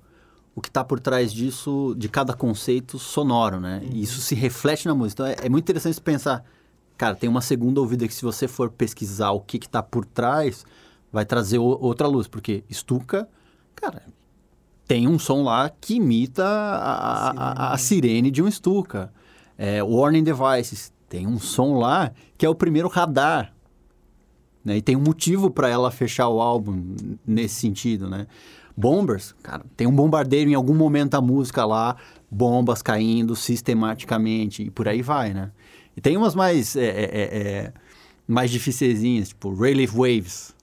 [0.55, 3.81] o que está por trás disso, de cada conceito sonoro, né?
[3.89, 5.23] E isso se reflete na música.
[5.23, 6.43] Então é, é muito interessante você pensar,
[6.97, 10.65] cara, tem uma segunda ouvida que se você for pesquisar o que está por trás,
[11.11, 12.27] vai trazer o- outra luz.
[12.27, 13.27] Porque Stuka,
[13.75, 14.03] cara,
[14.93, 17.31] tem um som lá que imita a, a-
[17.69, 19.09] a- a sirene de um Stuka.
[19.57, 23.53] É, Warning Devices tem um som lá que é o primeiro radar
[24.65, 24.77] né?
[24.77, 26.93] E tem um motivo para ela fechar o álbum
[27.25, 28.27] nesse sentido, né?
[28.75, 31.95] Bombers, cara, tem um bombardeiro em algum momento da música lá,
[32.29, 35.51] bombas caindo sistematicamente e por aí vai, né?
[35.95, 37.73] E tem umas mais é, é, é, é,
[38.27, 40.53] mais dificilzinhas, tipo Rayleigh Waves,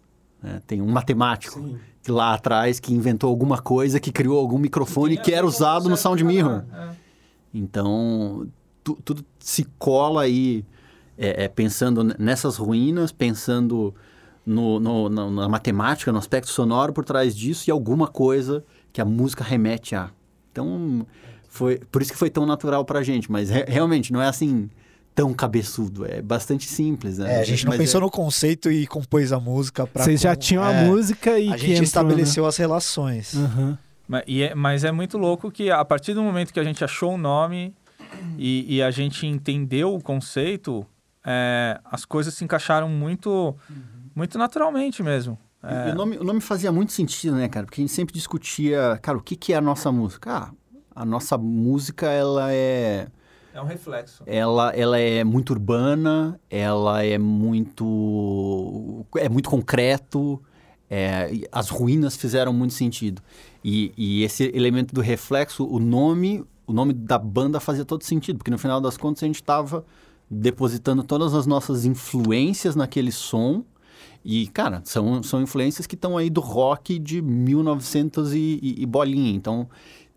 [0.42, 0.60] né?
[0.66, 1.60] Tem um matemático
[2.02, 5.96] que lá atrás que inventou alguma coisa, que criou algum microfone que era usado no
[5.96, 6.64] Sound Mirror.
[7.52, 8.46] Então,
[8.84, 10.64] tu- tudo se cola aí
[11.16, 13.94] é, é, pensando nessas ruínas, pensando
[14.46, 19.00] no, no- na, na matemática, no aspecto sonoro por trás disso e alguma coisa que
[19.00, 20.10] a música remete a.
[20.52, 21.06] Então,
[21.48, 24.70] foi por isso que foi tão natural pra gente, mas re- realmente não é assim
[25.18, 27.38] tão cabeçudo, é bastante simples, né?
[27.38, 30.04] É, a gente não Mas pensou é- no conceito e compôs a música pra.
[30.04, 33.34] Vocês já tinham a é, música e A que gente entrou, estabeleceu as relações.
[33.34, 33.44] Né?
[33.44, 33.78] Aham.
[34.06, 37.14] Mas, é, mas é muito louco que a partir do momento que a gente achou
[37.14, 37.74] o nome
[38.38, 40.86] e, e a gente entendeu o conceito,
[41.26, 43.56] é, as coisas se encaixaram muito,
[44.14, 45.36] muito naturalmente mesmo.
[45.64, 47.66] E o, nome, o nome fazia muito sentido, né, cara?
[47.66, 50.30] Porque a gente sempre discutia, cara, o que, que é a nossa música?
[50.32, 50.50] Ah,
[50.94, 53.08] a nossa música, ela é...
[53.58, 54.22] É um reflexo.
[54.24, 59.04] Ela, ela é muito urbana, ela é muito...
[59.16, 60.40] É muito concreto,
[60.88, 63.20] é, as ruínas fizeram muito sentido.
[63.64, 68.36] E, e esse elemento do reflexo, o nome, o nome da banda fazia todo sentido,
[68.38, 69.84] porque no final das contas a gente estava
[70.30, 73.64] depositando todas as nossas influências naquele som.
[74.24, 78.86] E, cara, são, são influências que estão aí do rock de 1900 e, e, e
[78.86, 79.32] bolinha.
[79.32, 79.68] Então,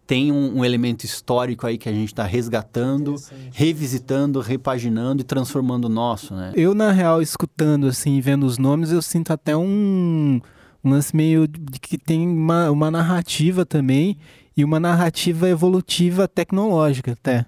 [0.05, 3.15] tem um, um elemento histórico aí que a gente está resgatando,
[3.51, 6.51] revisitando, repaginando e transformando o nosso, né?
[6.55, 10.41] Eu, na real, escutando, assim, vendo os nomes, eu sinto até um,
[10.83, 14.17] um lance meio de que tem uma, uma narrativa também
[14.55, 17.45] e uma narrativa evolutiva tecnológica até.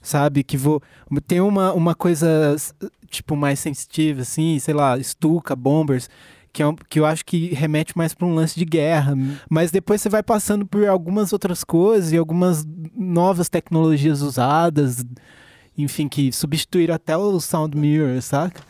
[0.00, 0.42] Sabe?
[0.42, 0.80] Que vou.
[1.26, 2.56] Tem uma, uma coisa,
[3.10, 6.08] tipo, mais sensitiva, assim, sei lá, Stuka, Bombers.
[6.58, 9.14] Que, é um- que eu acho que remete mais para um lance de guerra.
[9.48, 12.66] Mas depois você vai passando por algumas outras coisas e algumas
[12.96, 15.04] novas tecnologias usadas,
[15.76, 18.60] enfim, que substituíram até o Sound Mirror, saca?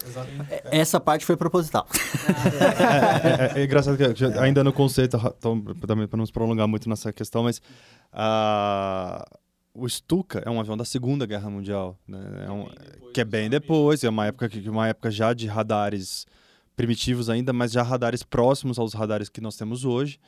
[0.70, 1.86] Essa parte foi proposital.
[3.54, 4.04] é, é- é engraçado que
[4.38, 7.62] ainda no conceito, então, também para não nos prolongar muito nessa questão, mas
[8.12, 9.24] ah,
[9.72, 12.44] o Stuka é um avião da Segunda Guerra Mundial, né?
[12.46, 12.68] É um-
[13.14, 16.26] que é bem depois, é uma época que uma época já de radares
[16.78, 20.18] primitivos ainda, mas já radares próximos aos radares que nós temos hoje.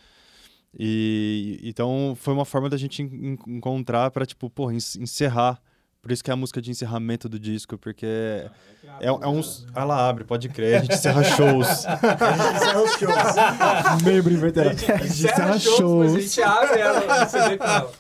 [0.79, 5.61] E então foi uma forma da gente en- en- encontrar para tipo, porra, en- encerrar.
[6.03, 8.51] Por isso que é a música de encerramento do disco, porque é,
[9.03, 9.67] é uns.
[9.75, 11.85] Ah, ela abre, pode crer, a gente encerra shows.
[14.03, 14.77] Membro inverterado.
[15.05, 17.93] Encerra shows, mas a gente abre ela, CD com ela.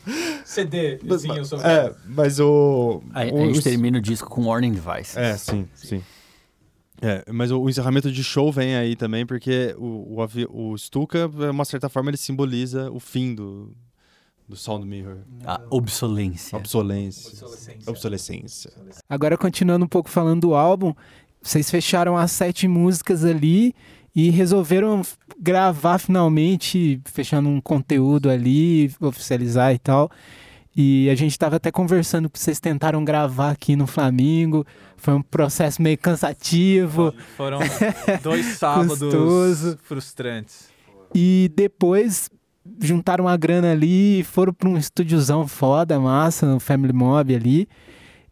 [0.45, 1.61] CD, assim, eu sou...
[1.61, 3.03] É, mas o.
[3.13, 5.19] A, a o- gente o- termina o disco com Warning Device.
[5.19, 6.03] É, sim, sim.
[7.03, 11.29] É, mas o, o encerramento de show vem aí também, porque o, o, o Stuka,
[11.29, 13.75] de uma certa forma, ele simboliza o fim do,
[14.49, 15.19] do Sound Mirror.
[15.45, 16.59] A obsolência.
[16.59, 17.47] Obsolência.
[17.87, 18.73] Obsolescência.
[19.09, 20.95] Agora, continuando um pouco falando do álbum,
[21.41, 23.75] vocês fecharam as sete músicas ali
[24.15, 25.03] e resolveram
[25.39, 30.11] gravar finalmente, fechando um conteúdo ali, oficializar e tal.
[30.77, 34.65] E a gente estava até conversando que vocês tentaram gravar aqui no Flamengo.
[34.97, 37.13] Foi um processo meio cansativo.
[37.37, 37.59] Foram
[38.23, 40.69] dois sábados frustrantes.
[41.15, 42.31] E depois
[42.81, 47.69] juntaram uma grana ali, foram pra um estúdiozão foda, massa, no Family Mob ali.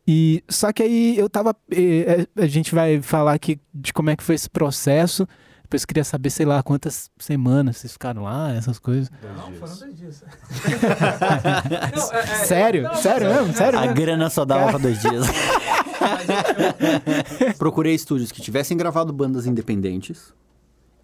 [0.07, 1.55] E só que aí eu tava.
[1.71, 5.27] eh, A gente vai falar aqui de como é que foi esse processo.
[5.69, 9.11] Depois eu queria saber, sei lá, quantas semanas vocês ficaram lá, essas coisas.
[9.37, 10.25] Não, foram dois dias.
[12.47, 12.89] Sério?
[12.97, 13.53] Sério mesmo?
[13.53, 13.95] Sério A mesmo?
[13.95, 15.27] grana só dava pra dois dias.
[17.59, 20.33] Procurei estúdios que tivessem gravado bandas independentes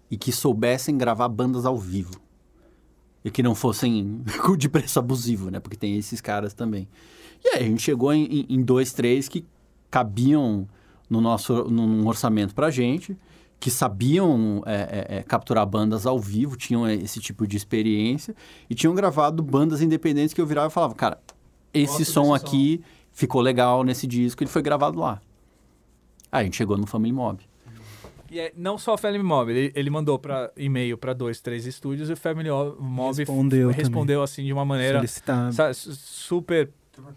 [0.09, 2.19] e que soubessem gravar bandas ao vivo.
[3.23, 4.23] E que não fossem
[4.57, 5.59] de preço abusivo, né?
[5.59, 6.87] Porque tem esses caras também.
[7.43, 9.45] E aí a gente chegou em, em- em dois, três que
[9.89, 10.67] cabiam
[11.09, 13.17] no nosso num orçamento pra gente,
[13.59, 14.73] que sabiam é,
[15.09, 18.35] é, é, capturar bandas ao vivo, tinham esse tipo de experiência
[18.69, 21.19] e tinham gravado bandas independentes que eu virava e falava, cara,
[21.73, 25.21] esse Gosto som aqui ficou legal nesse disco, ele foi gravado lá.
[26.31, 27.39] Aí a gente chegou no Family Mob.
[28.29, 31.65] E é, não só o Family Mob, ele, ele mandou para e-mail para dois, três
[31.65, 35.53] estúdios e o Family Mob Respondeu respondeu assim de uma maneira Solicitar.
[35.53, 36.69] sa- su- super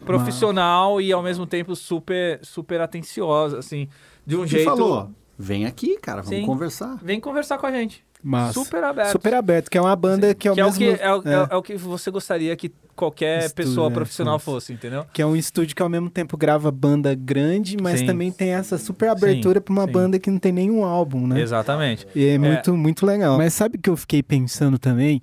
[0.04, 3.88] profissional e ao mesmo tempo super super atenciosa, assim,
[4.26, 4.64] de um E jeito.
[4.64, 6.44] falou, vem aqui, cara, vamos Sim.
[6.46, 6.98] conversar.
[7.02, 8.04] Vem conversar com a gente.
[8.22, 8.54] Massa.
[8.54, 9.12] Super aberto.
[9.12, 10.78] Super aberto, que é uma banda que é o que é o mesmo...
[10.80, 11.32] que é, o- é.
[11.32, 14.54] é o- é o que você gostaria que qualquer Estúdio, pessoa é, profissional fosse.
[14.54, 15.06] fosse, entendeu?
[15.12, 18.06] Que é um estúdio que ao mesmo tempo grava banda grande, mas Sim.
[18.06, 19.92] também tem essa super abertura pra uma sim.
[19.92, 21.40] banda que não tem nenhum álbum, né?
[21.40, 22.08] Exatamente.
[22.12, 23.38] E é muito, muito legal.
[23.38, 25.22] Mas sabe que eu fiquei pensando também?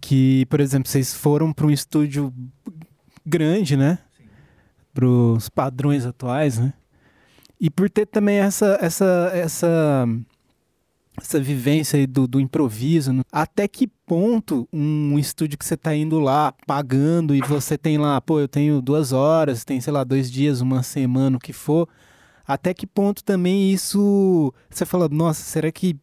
[0.00, 2.32] Que, por exemplo, vocês foram para um estúdio
[3.26, 3.98] grande, né?
[4.94, 6.72] Para os padrões atuais, né?
[7.60, 10.06] E por ter também essa essa essa
[11.20, 13.22] essa vivência aí do, do improviso, né?
[13.32, 18.20] até que ponto um estúdio que você tá indo lá pagando e você tem lá,
[18.20, 21.88] pô, eu tenho duas horas, tem, sei lá, dois dias, uma semana, o que for,
[22.46, 25.96] até que ponto também isso você fala, nossa, será que,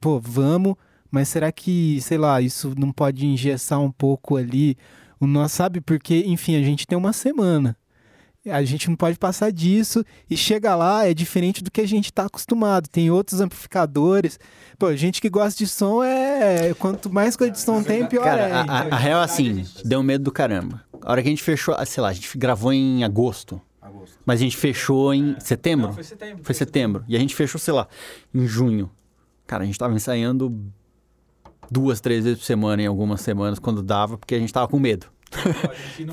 [0.00, 0.74] pô, vamos,
[1.10, 4.76] mas será que, sei lá, isso não pode engessar um pouco ali
[5.18, 5.80] o nosso, sabe?
[5.80, 7.76] Porque, enfim, a gente tem uma semana.
[8.50, 12.06] A gente não pode passar disso e chega lá é diferente do que a gente
[12.06, 12.88] está acostumado.
[12.88, 14.38] Tem outros amplificadores.
[14.78, 16.72] Pô, gente que gosta de som é.
[16.78, 18.52] Quanto mais coisa de som tem, pior Cara, é.
[18.52, 20.82] a, a- a real é assim, deu medo do caramba.
[21.02, 23.60] A hora que a gente fechou, ah, sei lá, a gente gravou em agosto.
[24.24, 25.92] Mas a gente fechou em setembro?
[25.92, 26.44] Foi setembro.
[26.44, 27.04] Foi setembro.
[27.08, 27.86] E a gente fechou, sei lá,
[28.34, 28.90] em junho.
[29.46, 30.56] Cara, a gente tava ensaiando
[31.70, 34.78] duas, três vezes por semana em algumas semanas, quando dava, porque a gente tava com
[34.78, 35.06] medo.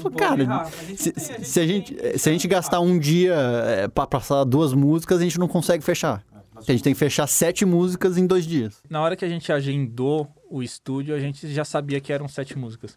[0.02, 4.06] Falei, cara, se, se- se a gente, se a gente gastar um dia é, pra
[4.08, 6.24] passar duas músicas, a gente não consegue fechar.
[6.54, 8.82] Porque A gente tem que fechar sete músicas em dois dias.
[8.90, 12.58] Na hora que a gente agendou o estúdio, a gente já sabia que eram sete
[12.58, 12.96] músicas.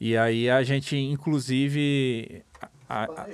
[0.00, 2.42] E aí a gente, inclusive.
[2.88, 3.26] A, a,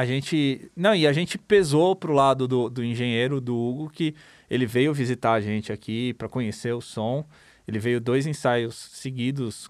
[0.00, 0.70] a gente.
[0.74, 4.14] Não, e a gente pesou pro lado do, do engenheiro, do Hugo, que
[4.48, 7.24] ele veio visitar a gente aqui para conhecer o som.
[7.66, 9.68] Ele veio dois ensaios seguidos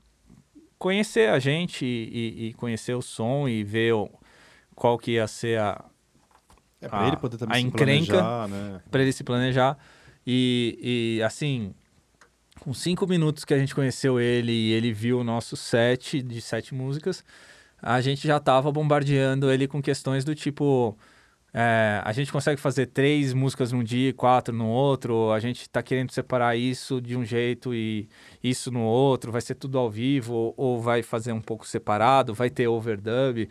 [0.78, 4.10] conhecer a gente e, e- e conhecer o som e ver o-
[4.74, 5.84] qual que ia ser a,
[6.80, 8.80] É pra A- ele poder também a encrenca- planejar, né?
[8.90, 9.78] para ele se planejar.
[10.26, 11.72] E, e, assim,
[12.60, 16.40] com cinco minutos que a gente conheceu ele e ele viu o nosso set de
[16.42, 17.24] sete músicas,
[17.80, 20.96] a gente já tava bombardeando ele com questões do tipo.
[21.58, 25.32] É, a gente consegue fazer três músicas num dia e quatro no outro.
[25.32, 28.06] A gente tá querendo separar isso de um jeito e
[28.44, 29.32] isso no outro.
[29.32, 32.34] Vai ser tudo ao vivo ou, vai fazer um pouco separado?
[32.34, 33.48] Vai ter overdub?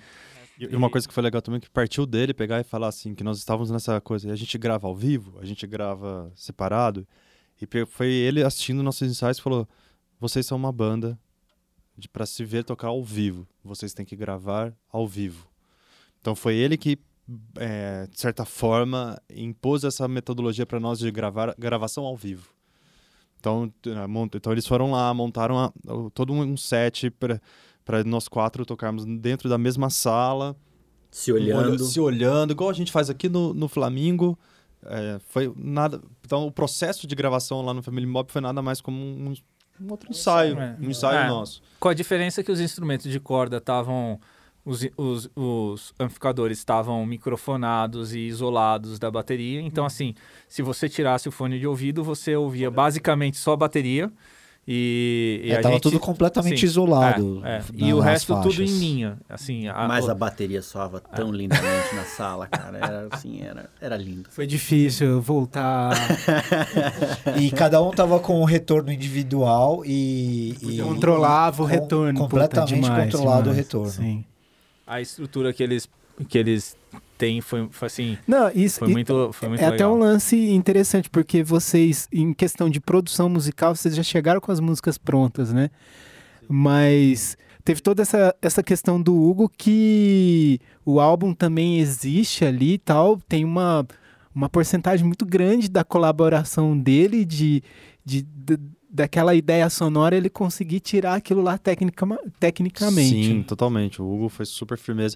[0.60, 3.14] E e uma coisa que foi legal também, que partiu dele pegar e falar assim,
[3.14, 7.06] que nós estávamos nessa coisa, a gente grava ao vivo, a gente grava separado,
[7.62, 9.68] e foi ele assistindo nossos ensaios e falou,
[10.18, 11.20] vocês são uma banda
[12.14, 15.46] para se ver tocar ao vivo, vocês têm que gravar ao vivo.
[16.22, 16.98] Então foi ele que,
[17.58, 22.50] é, de certa forma, impôs essa metodologia para nós de gravar gravação ao vivo.
[23.40, 23.72] Então,
[24.10, 25.72] mont- então eles foram lá, montaram a-
[26.14, 30.56] todo um set para nós quatro tocarmos dentro da mesma sala,
[31.12, 34.38] Se olha- se olhando, igual a gente faz aqui no, no Flamingo.
[34.88, 36.02] É, foi nada.
[36.24, 39.34] Então, o processo de gravação lá no Family Mob foi nada mais como um,
[39.82, 40.78] um outro ensaio, É.
[40.80, 41.28] um ensaio É.
[41.28, 41.62] nosso.
[41.80, 44.20] Com a diferença que os instrumentos de corda estavam.
[44.66, 49.62] Os, os, os amplificadores estavam microfonados e isolados da bateria.
[49.62, 50.16] Então, assim,
[50.50, 54.12] se você tirasse o fone de ouvido, você ouvia basicamente só a bateria.
[54.68, 57.40] E, e É, a tava gente- tudo completamente sim, isolado.
[57.46, 57.60] é, é.
[57.80, 58.72] na- E o resto tudo em faixas.
[58.72, 59.18] linha.
[59.30, 62.78] Assim, a, Mas o- a bateria soava tão lindamente na sala, cara.
[62.80, 64.28] Era assim, era, era lindo.
[64.32, 65.92] Foi difícil voltar.
[67.40, 70.56] E cada um tava com um retorno individual e.
[70.64, 72.20] e controlava o com- retorno.
[72.20, 73.58] Completamente demais, controlado demais.
[73.58, 73.92] o retorno.
[73.92, 74.26] Sim.
[74.88, 75.90] A estrutura que eles,
[76.30, 76.76] que eles
[77.18, 78.18] têm foi, foi assim.
[78.28, 79.96] Não, isso Foi muito, foi muito é até legal.
[79.96, 84.60] um lance interessante, porque vocês, em questão de produção musical, vocês já chegaram com as
[84.60, 85.70] músicas prontas, né?
[86.48, 92.78] Mas teve toda essa, essa questão do Hugo que o álbum também existe ali e
[92.78, 93.18] tal.
[93.28, 93.86] Tem uma,
[94.34, 97.64] uma porcentagem muito grande da colaboração dele, de,
[98.04, 98.60] de, de-
[98.96, 102.08] daquela ideia sonora, ele conseguir tirar aquilo lá tecnica,
[102.40, 103.10] tecnicamente.
[103.26, 104.02] Sim, totalmente.
[104.02, 105.16] O Hugo foi super firmeza.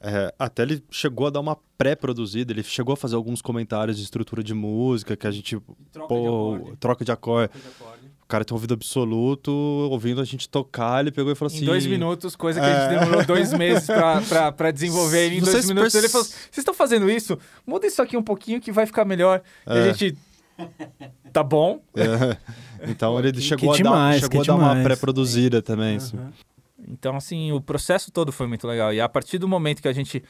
[0.00, 4.04] É, até ele chegou a dar uma pré-produzida, ele chegou a fazer alguns comentários de
[4.04, 5.58] estrutura de música, que a gente,
[6.08, 7.52] pô, troca de acorde.
[8.22, 11.62] O cara tem um ouvido absoluto, ouvindo a gente tocar, ele pegou e falou assim...
[11.62, 15.32] Em dois minutos, coisa que a gente demorou dois meses pra, pra, pra desenvolver.
[15.32, 17.38] Em Não dois minutos perce- ele falou: Vocês estão fazendo isso?
[17.66, 19.40] Muda isso aqui um pouquinho que vai ficar melhor.
[19.66, 19.94] E a É.
[19.94, 20.18] gente.
[21.32, 21.80] Tá bom.
[21.94, 22.36] É.
[22.90, 25.96] Então ele que- chegou, que a, dar, demais, chegou a dar uma pré-produzida também.
[25.96, 26.18] assim.
[26.88, 28.92] Então, assim, o processo todo foi muito legal.
[28.94, 30.22] E a partir do momento que a gente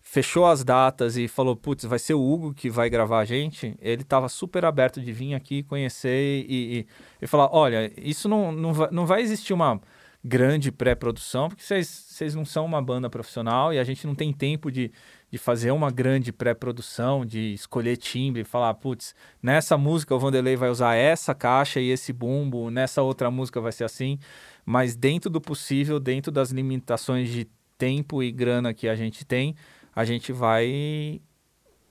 [0.00, 3.74] fechou as datas e falou, putz, vai ser o Hugo que vai gravar a gente,
[3.80, 6.86] ele estava super aberto de vir aqui conhecer e, e,
[7.22, 9.80] e falar, olha, isso não, não, vai, não vai existir uma
[10.22, 14.32] grande pré-produção, porque vocês vocês não são uma banda profissional e a gente não tem
[14.32, 14.92] tempo de,
[15.34, 20.54] de fazer uma grande pré-produção, de escolher timbre e falar, putz, nessa música o Vanderlei
[20.54, 24.16] vai usar essa caixa e esse bumbo, nessa outra música vai ser assim,
[24.64, 29.56] mas dentro do possível, dentro das limitações de tempo e grana que a gente tem,
[29.92, 31.20] a gente vai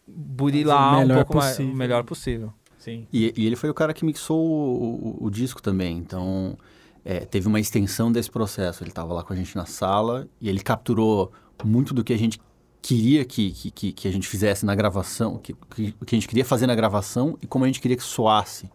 [0.08, 1.74] burilar um melhor pouco mais, possível.
[1.74, 2.54] o melhor possível.
[2.78, 3.06] Sim.
[3.12, 6.58] E, e ele foi o cara que mixou o, o- o disco também, então
[7.04, 8.84] é, teve uma extensão desse processo.
[8.84, 11.30] Ele estava lá com a gente na sala e ele capturou
[11.66, 12.40] muito do que a gente
[12.84, 16.68] queria que, que, que, a gente fizesse na gravação, que, que a gente queria fazer
[16.68, 18.70] na gravação e como a gente queria que soasse,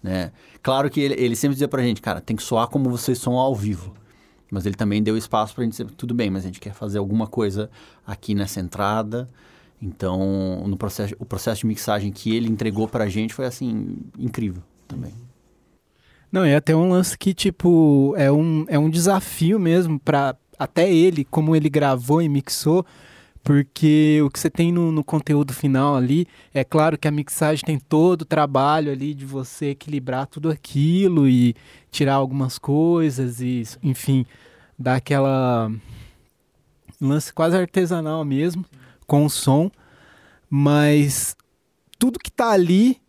[0.00, 0.30] né?
[0.62, 3.34] Claro que ele, ele sempre dizia pra gente, cara, tem que soar como vocês são
[3.34, 3.94] ao vivo.
[4.48, 6.98] Mas ele também deu espaço pra gente dizer, tudo bem, mas a gente quer fazer
[6.98, 7.68] alguma coisa
[8.06, 9.28] aqui nessa entrada.
[9.82, 14.62] Então, no processo, o processo de mixagem que ele entregou pra gente foi, assim, incrível
[14.86, 15.12] também.
[16.30, 20.90] Não, é até um lance que, tipo, é um, é um desafio mesmo para até
[20.90, 22.86] ele, como ele gravou e mixou,
[23.48, 27.64] porque o que você tem no, no conteúdo final ali, é claro que a mixagem
[27.64, 31.56] tem todo o trabalho ali de você equilibrar tudo aquilo e
[31.90, 34.26] tirar algumas coisas e, enfim,
[34.78, 35.72] dar aquela
[37.00, 38.66] lance quase artesanal mesmo,
[39.06, 39.70] com o som,
[40.50, 41.34] mas
[41.98, 43.00] tudo que tá ali,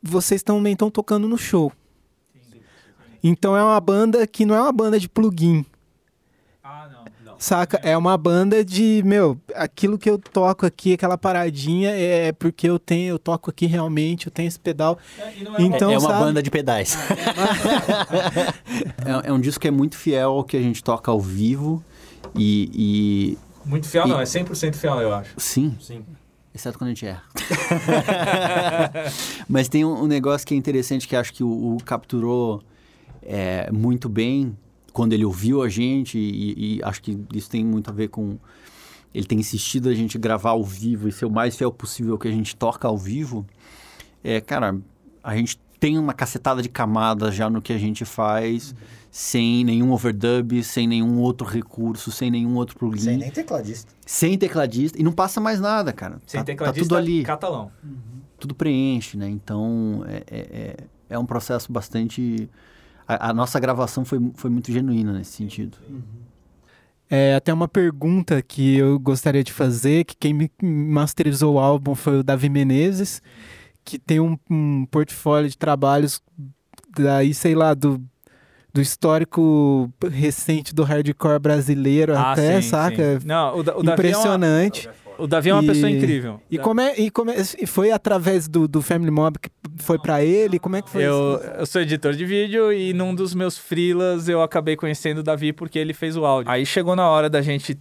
[0.00, 1.72] vocês também estão tocando no show.
[3.20, 5.66] Então é uma banda que não é uma banda de plugin.
[7.38, 7.78] Saca?
[7.82, 12.78] É uma banda de, meu, aquilo que eu toco aqui, aquela paradinha, é porque eu
[12.78, 14.98] tenho, eu toco aqui realmente, eu tenho esse pedal.
[15.58, 16.24] Então, é uma sabe?
[16.24, 16.96] banda de pedais.
[19.24, 21.82] é, é um disco que é muito fiel ao que a gente toca ao vivo
[22.34, 25.34] e, Muito fiel E- não, é 100% fiel, eu acho.
[25.36, 26.04] e sim, Sim.
[26.54, 27.22] exceto quando a gente erra.
[29.48, 32.62] Mas tem um, um negócio que é interessante que acho que o, o capturou
[33.22, 34.56] é, muito bem
[34.92, 38.38] quando ele ouviu a gente e, e acho que isso tem muito a ver com
[39.14, 42.18] ele tem insistido a gente gravar ao vivo e ser o mais fiel possível ao
[42.18, 43.46] que a gente toca ao vivo.
[44.22, 44.78] É, cara,
[45.22, 48.74] a gente tem uma cacetada de camadas já no que a gente faz,
[49.10, 53.92] sem nenhum overdub, sem nenhum outro recurso, sem nenhum outro plugin, Sem nem tecladista.
[54.04, 56.20] sem tecladista e não passa mais nada, cara.
[56.26, 57.70] Sem tá, tá tecladista, tudo ali catalão.
[58.38, 59.28] tudo preenche, né?
[59.28, 60.76] Então é, é, é-
[61.10, 62.48] é um processo bastante.
[63.08, 65.78] A, a nossa gravação foi, foi muito genuína nesse sentido.
[67.10, 71.94] É até uma pergunta que eu gostaria de fazer, que quem me masterizou o álbum
[71.94, 73.22] foi o Davi Menezes,
[73.82, 76.20] que tem um, um portfólio de trabalhos
[76.94, 77.98] daí, sei lá, do,
[78.74, 83.16] do histórico recente do hardcore brasileiro até, saca?
[83.16, 84.86] Ah, Não, o, Da- o Davi Impressionante.
[84.86, 86.40] É uma, o Davi é uma E- pessoa incrível.
[86.50, 89.48] E como é, e como é, e foi através do, do Family Mob que
[89.80, 90.58] foi pra ele?
[90.58, 91.50] Como é que foi Eu, isso?
[91.58, 95.52] eu sou editor de vídeo e num dos meus freelas eu acabei conhecendo o Davi
[95.52, 96.50] porque ele fez o áudio.
[96.50, 97.78] Aí chegou na hora da gente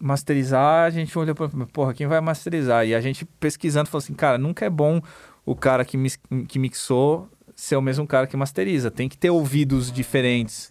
[0.00, 2.86] masterizar, a gente olhou pra, porra, quem vai masterizar?
[2.86, 5.00] E a gente pesquisando falou assim, cara, nunca é bom
[5.44, 8.90] o cara que, mis- que mixou ser o mesmo cara que masteriza.
[8.90, 10.70] Tem que ter ouvidos diferentes.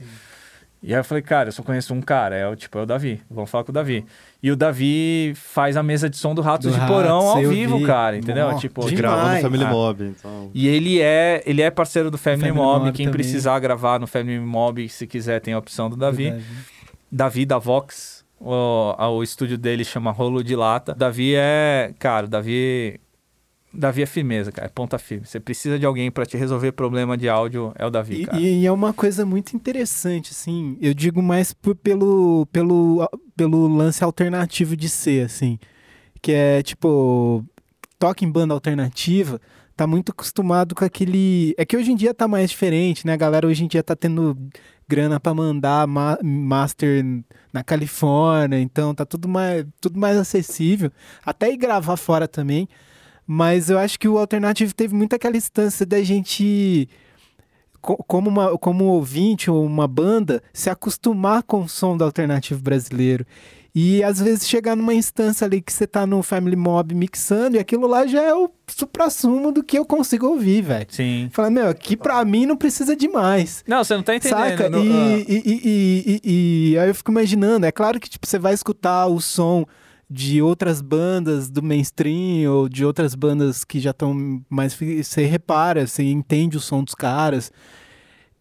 [0.82, 2.86] E aí eu falei, cara, eu só conheço um cara, é o tipo, é o
[2.86, 3.20] Davi.
[3.30, 4.06] Vamos falar com o Davi.
[4.44, 7.80] E o Davi faz a mesa de som do Ratos Do de Porão ao vivo,
[7.80, 7.86] vi.
[7.86, 8.52] cara, entendeu?
[8.52, 8.86] Nó, tipo.
[8.92, 9.70] Gravando no Family Ah.
[9.70, 10.52] Mob, então...
[10.54, 12.86] e ele é, ele é parceiro do Family, Family Mob.
[12.86, 13.18] Mob Quem também.
[13.22, 16.34] precisar gravar no Family Mob, se quiser, tem a opção do Davi.
[17.12, 18.24] Davi da Vox.
[18.40, 20.94] O, o estúdio dele chama Rolo de Lata.
[20.94, 21.92] Davi é.
[21.98, 23.00] Cara, o Davi.
[23.74, 24.68] Davi é firmeza, cara.
[24.68, 25.26] É ponta firme.
[25.26, 28.40] Você precisa de alguém pra te resolver problema de áudio, é o Davi, E, cara.
[28.40, 30.78] e é uma coisa muito interessante, assim.
[30.82, 35.60] Eu digo mais por- pelo, pelo, pelo lance alternativo de ser, assim.
[36.22, 37.46] Que é tipo,
[38.00, 39.40] toca em banda alternativa,
[39.76, 41.54] tá muito acostumado com aquele.
[41.58, 43.14] É que hoje em dia tá mais diferente, né?
[43.14, 44.36] A galera hoje em dia tá tendo
[44.88, 47.04] grana pra mandar ma- master
[47.54, 50.90] na Califórnia, então tá tudo mais, tudo mais acessível.
[51.26, 52.68] Até ir gravar fora também.
[53.28, 56.88] Mas eu acho que o Alternative teve muito aquela instância da gente,
[57.82, 62.62] co- como, uma, como ouvinte ou uma banda, se acostumar com o som do alternativo
[62.62, 63.26] brasileiro.
[63.76, 67.60] E às vezes chegar numa instância ali que você tá no Family Mob mixando e
[67.60, 70.88] aquilo lá já é o supra-sumo do que eu consigo ouvir, velho.
[70.90, 71.30] Sim.
[71.32, 73.64] Fala, meu, aqui pra mim não precisa de mais.
[73.68, 74.40] Não, você não tá entendendo.
[74.40, 74.70] Saca?
[74.70, 78.26] no- E, ah, e, e- e- e aí eu fico imaginando, é claro que tipo,
[78.26, 79.64] você vai escutar o som
[80.10, 84.74] de outras bandas do mainstream ou de outras bandas que já estão mais.
[84.74, 87.52] Você repara, você entende o som dos caras.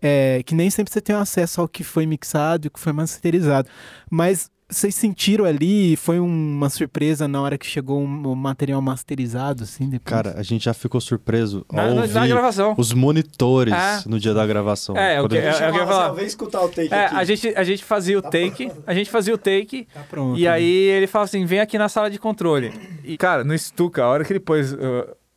[0.01, 2.93] É, que nem sempre você tem acesso ao que foi mixado e o que foi
[2.93, 3.69] masterizado.
[4.11, 9.63] Mas vocês sentiram ali, foi uma surpresa na hora que chegou um- o material masterizado,
[9.63, 10.11] assim, depois?
[10.11, 12.75] Cara, a gente já ficou surpreso ao na, na- ouvir na gravação.
[12.77, 14.03] os monitores É.
[14.09, 14.97] no dia da gravação.
[14.97, 16.13] É, o que- a gente- é- eu queria falar.
[16.13, 17.15] Vem escutar o take É, aqui.
[17.15, 20.37] a gente, a gente fazia o take, a gente fazia o take, tá pronto.
[20.39, 22.73] e aí ele fala assim, vem aqui na sala de controle.
[23.05, 24.79] E, cara, no Stuka, a hora que ele pôs uh,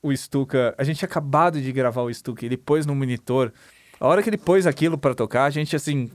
[0.02, 3.54] o Stuka, a gente tinha acabado de gravar o Stuka, ele pôs no monitor,
[4.00, 6.10] a hora que ele pôs aquilo pra tocar, a gente assim,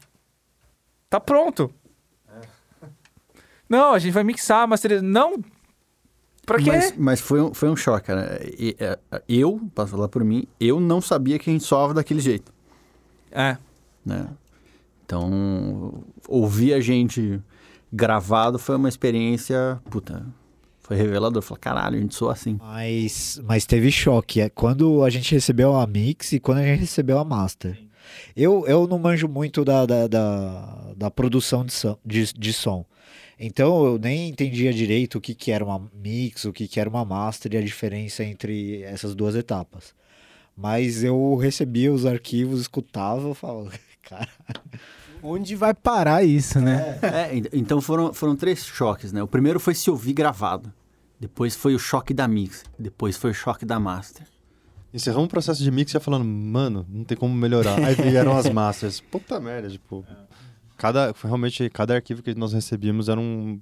[1.08, 1.70] tá pronto.
[3.68, 5.42] Não, a gente vai mixar, mas não...
[6.44, 6.70] Pra quê?
[6.70, 8.38] Mas, mas foi, um, foi um choque, cara.
[8.78, 12.52] É, eu, posso falar por mim, eu não sabia que a gente soava daquele jeito,
[13.32, 13.56] É,
[14.04, 14.28] né?
[15.06, 17.40] Então, ouvir a gente
[17.92, 20.26] gravado foi uma experiência, puta,
[20.80, 21.42] foi revelador.
[21.42, 22.58] Falei, caralho, a gente soa assim.
[22.60, 24.40] Mas, mas teve choque.
[24.40, 27.78] É quando a gente recebeu a mix e quando a gente recebeu a master.
[28.36, 32.84] Eu, eu não manjo muito da, da, da, da produção de som, de, de som.
[33.39, 36.89] Então eu nem entendia direito o que, que era uma mix, o que, que era
[36.89, 39.95] uma master e a diferença entre essas duas etapas.
[40.57, 43.70] Mas eu recebia os arquivos, escutava, eu falava,
[44.03, 44.28] cara,
[45.22, 46.99] Onde vai parar isso, né?
[47.03, 49.22] É, en- então foram, foram três choques, né?
[49.22, 50.70] O primeiro foi se ouvir gravado.
[51.18, 52.62] Depois foi o choque da mix.
[52.78, 54.26] Depois foi o choque da master.
[54.93, 57.82] Encerramos o processo de mix já falando, mano, não tem como melhorar.
[57.82, 59.01] Aí vieram as masters.
[59.01, 60.05] Puta merda, tipo.
[60.77, 63.61] Cada, realmente, cada arquivo que nós recebíamos era, um,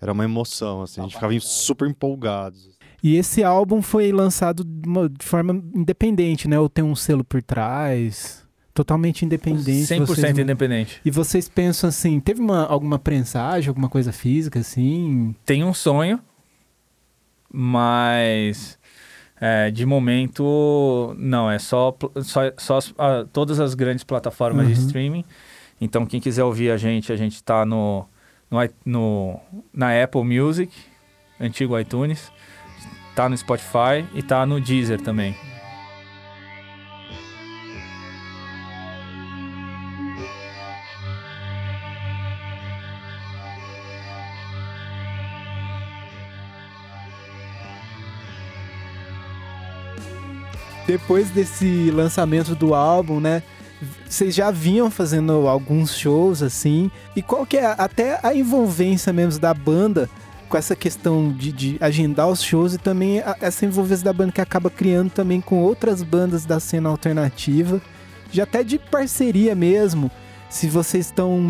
[0.00, 1.00] era uma emoção, assim.
[1.00, 2.70] A gente ficava super empolgados.
[3.02, 6.58] E esse álbum foi lançado de, uma- de forma independente, né?
[6.58, 8.42] Ou tem um selo por trás?
[8.72, 9.86] Totalmente independente.
[9.92, 11.00] 100% vocês independente.
[11.04, 15.34] E vocês pensam assim, teve uma, alguma prensagem, alguma coisa física, assim?
[15.44, 16.20] tem um sonho,
[17.52, 18.78] mas
[19.40, 22.94] é, de momento não, é só, só, só as-
[23.32, 24.86] todas as grandes plataformas de Uhum.
[24.86, 25.24] streaming.
[25.84, 28.06] Então quem quiser ouvir a gente, a gente tá no,
[28.48, 29.40] no, no-
[29.74, 30.72] na Apple Music,
[31.40, 32.30] antigo iTunes,
[33.16, 35.34] tá no Spotify e tá no Deezer também.
[50.86, 53.42] Depois desse lançamento do álbum, né?
[54.08, 56.90] Vocês já vinham fazendo alguns shows, assim.
[57.16, 60.08] E qual que é até a envolvência mesmo da banda
[60.48, 64.32] com essa questão de, de agendar os shows e também a- essa envolvência da banda
[64.32, 67.80] que acaba criando também com outras bandas da cena alternativa,
[68.30, 70.10] já até de parceria mesmo.
[70.50, 71.40] Se vocês estão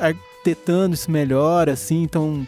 [0.00, 2.46] arquitetando isso melhor, assim, então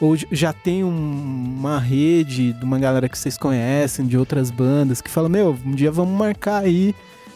[0.00, 5.00] ou já tem um- uma rede de uma galera que vocês conhecem, de outras bandas,
[5.00, 6.94] que fala, meu, um dia vamos marcar aí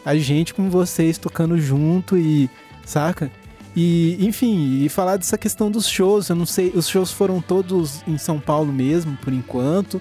[0.09, 2.49] a gente com vocês tocando junto e,
[2.85, 3.31] saca?
[3.77, 8.03] E, enfim, e falar dessa questão dos shows, eu não sei, os shows foram todos
[8.09, 10.01] em São Paulo mesmo, por enquanto,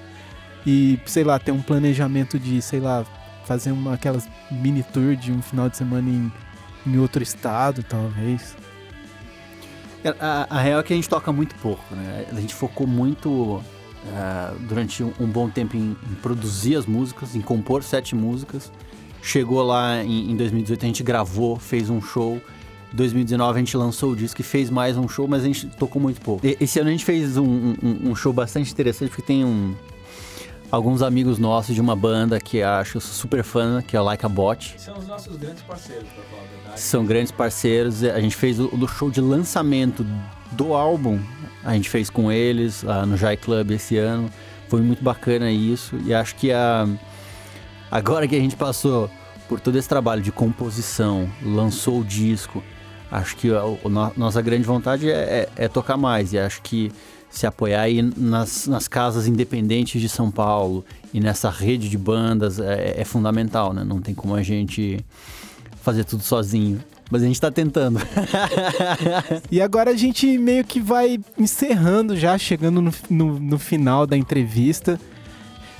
[0.65, 3.05] e, sei lá, tem um planejamento de, sei lá,
[3.45, 6.31] fazer uma, aquelas mini tour de um final de semana em,
[6.85, 8.55] em outro estado, talvez.
[10.05, 12.25] É, A, a real é que a gente toca muito pouco, né?
[12.31, 13.61] A gente focou muito
[14.05, 18.71] eh, durante um, um bom tempo em, em produzir as músicas, em compor sete músicas.
[19.21, 22.41] Chegou lá em, em 2018, a gente gravou, fez um show.
[22.93, 26.01] 2019 a gente lançou o disco e fez mais um show, mas a gente tocou
[26.01, 26.45] muito pouco.
[26.45, 27.43] E- Esse ano a gente fez um,
[27.83, 29.75] um- um show bastante interessante, porque tem um,
[30.71, 34.25] alguns amigos nossos de uma banda que eu acho super fã, que é o Like
[34.25, 34.75] a Bot.
[34.77, 36.79] São os nossos grandes parceiros, pra falar a verdade.
[36.79, 38.03] São grandes parceiros.
[38.05, 40.05] A gente fez o, o show de lançamento
[40.53, 41.19] do álbum.
[41.65, 44.29] A gente fez com eles ah, no Jai Club esse ano.
[44.69, 45.97] Foi muito bacana isso.
[46.05, 46.87] E acho que a,
[47.91, 49.09] agora que a gente passou
[49.47, 52.61] por todo esse trabalho de composição, lançou o disco,
[53.11, 56.33] acho que a, no- nossa grande vontade é, é- é tocar mais.
[56.33, 56.91] E acho que
[57.29, 60.83] se apoiar aí nas, nas casas independentes de São Paulo
[61.13, 63.83] e nessa rede de bandas é, é fundamental, né?
[63.83, 64.99] Não tem como a gente
[65.81, 66.79] fazer tudo sozinho.
[67.09, 67.99] Mas a gente tá tentando.
[69.51, 74.17] E agora a gente meio que vai encerrando já, chegando no, no, no final da
[74.17, 74.99] entrevista.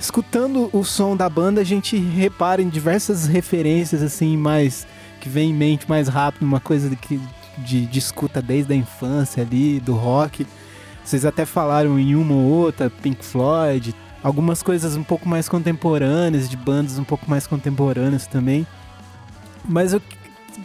[0.00, 4.86] Escutando o som da banda, a gente repara em diversas referências, assim, mais.
[5.20, 7.20] que vem em mente mais rápido, uma coisa que-
[7.58, 10.46] de, de escuta desde a infância ali, do rock.
[11.04, 13.92] Vocês até falaram em uma ou outra, Pink Floyd,
[14.22, 18.64] algumas coisas um pouco mais contemporâneas, de bandas um pouco mais contemporâneas também.
[19.68, 20.00] Mas eu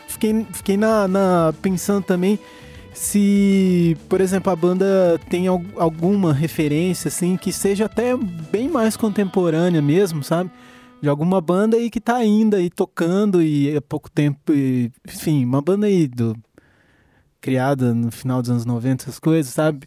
[0.07, 2.37] fiquei, fiquei na, na- pensando também
[2.93, 8.95] se, por exemplo, a banda tem al- alguma referência, assim, que seja até bem mais
[8.97, 10.49] contemporânea mesmo, sabe?
[11.01, 15.43] De alguma banda aí que tá ainda aí tocando e há pouco tempo, e, enfim,
[15.43, 16.35] uma banda aí do,
[17.41, 19.85] criada no final dos anos 90, essas coisas, sabe?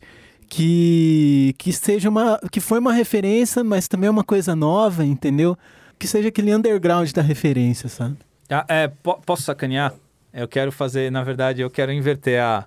[0.48, 2.38] Que, que seja uma.
[2.52, 5.57] que foi uma referência, mas também é uma coisa nova, entendeu?
[5.98, 8.16] Que seja aquele underground da referência, sabe?
[8.48, 9.92] Ah, é, po- posso sacanear?
[10.32, 12.64] Eu quero fazer, na verdade, eu quero inverter a,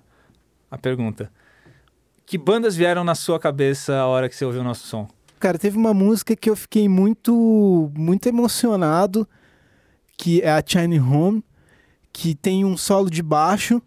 [0.70, 1.30] a pergunta.
[2.26, 5.08] Que bandas vieram na sua cabeça a hora que você ouviu o nosso som?
[5.40, 9.26] Cara, teve uma música que eu fiquei muito, muito emocionado,
[10.16, 11.42] que é a China Home,
[12.12, 13.82] que tem um solo de baixo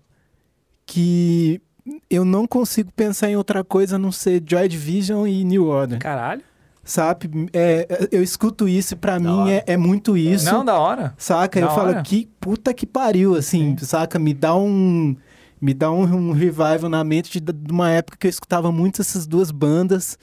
[0.86, 1.61] que
[2.09, 5.99] eu não consigo pensar em outra coisa a não ser Joy Division e New Order,
[5.99, 6.41] Caralho.
[6.84, 7.29] sabe?
[7.53, 9.51] É, eu escuto isso e pra mim hora.
[9.51, 10.45] é, é muito isso.
[10.45, 11.13] Não, da hora.
[11.17, 11.59] Saca?
[11.59, 12.01] Da eu falo, hora.
[12.01, 14.17] que puta que pariu, assim, saca?
[14.17, 15.15] Me dá um.
[15.64, 19.01] Me dá um, um revival na mente de, de uma época que eu escutava muito
[19.01, 20.18] essas duas bandas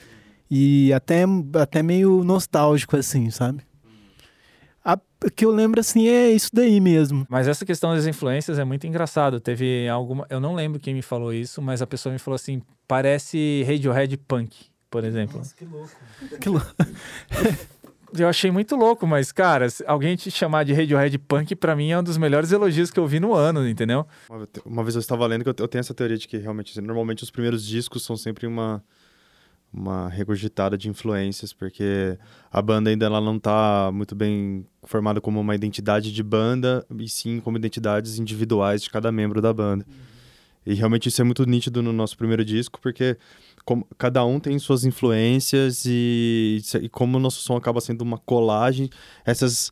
[0.49, 1.23] e até,
[1.59, 3.61] até meio nostálgico, assim, sabe?
[4.85, 7.25] A, o que eu lembro, assim, é isso daí mesmo.
[7.29, 9.39] Mas essa questão das influências é muito engraçado.
[9.39, 10.27] Teve alguma.
[10.29, 14.17] Eu não lembro quem me falou isso, mas a pessoa me falou assim: parece Radiohead
[14.17, 14.55] punk,
[14.89, 15.41] por exemplo.
[16.39, 16.61] Que lou-
[18.17, 21.99] Eu achei muito louco, mas, cara, alguém te chamar de Radiohead punk, pra mim é
[21.99, 24.05] um dos melhores elogios que eu vi no ano, entendeu?
[24.65, 27.31] Uma, vez eu estava lendo que eu, tenho essa teoria de que realmente, normalmente os
[27.31, 28.83] primeiros discos são sempre uma
[29.73, 32.17] uma regurgitada de influências, porque
[32.51, 37.07] a banda ainda ela não está muito bem formada como uma identidade de banda, e
[37.07, 39.85] sim como identidades individuais de cada membro da banda.
[40.65, 43.17] E realmente isso é muito nítido no nosso primeiro disco, porque
[43.65, 48.17] como, cada um tem suas influências e, e como o nosso som acaba sendo uma
[48.17, 48.89] colagem,
[49.25, 49.71] essas,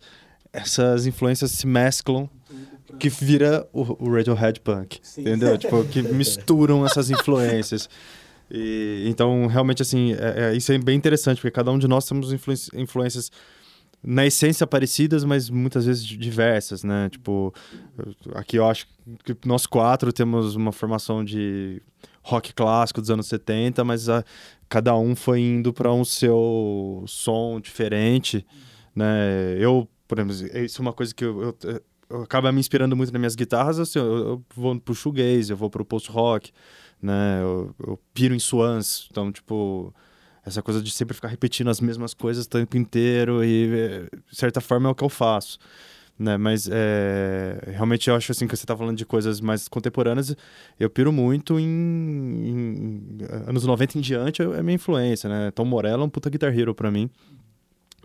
[0.54, 2.30] essas influências se mesclam
[2.98, 5.58] que vira o, o Radiohead Punk, entendeu?
[5.58, 7.88] Tipo, que misturam essas influências.
[8.52, 12.06] E, então, realmente, assim, é, é- isso é bem interessante, porque cada um de nós
[12.06, 12.34] temos
[12.74, 13.32] influências
[14.04, 17.10] na essência parecidas, mas muitas vezes di- diversas, né?
[17.10, 17.54] Tipo,
[18.34, 18.88] aqui eu acho
[19.24, 21.82] que nós quatro temos uma formação de
[22.24, 24.24] rock clássico dos anos 70, mas a-
[24.68, 28.46] cada um foi indo para um seu som diferente,
[28.96, 29.56] né?
[29.60, 33.12] Eu, por exemplo, isso é uma coisa que eu, eu, eu acaba me inspirando muito
[33.12, 36.52] nas minhas guitarras, assim, eu, eu vou pro shoegaze, eu vou pro post-rock,
[37.02, 37.40] né?
[37.42, 39.94] Eu, eu piro em swans, então, tipo,
[40.46, 44.36] essa coisa de sempre ficar repetindo as mesmas coisas o tempo inteiro e, eh, de
[44.36, 45.58] certa forma, é o que eu faço.
[46.20, 50.36] Né, mas é, realmente eu acho assim que você está falando de coisas mais contemporâneas.
[50.78, 53.18] Eu piro muito em, em
[53.48, 55.50] anos 90 em diante, é minha influência, né?
[55.52, 57.10] Tom Morello é um puta guitar hero pra mim.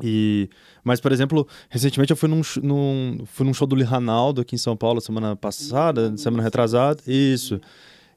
[0.00, 0.48] E,
[0.82, 4.54] mas, por exemplo, recentemente eu fui num, num, fui num show do Lee Ranaldo aqui
[4.54, 7.02] em São Paulo, semana passada, semana retrasada.
[7.06, 7.60] Isso.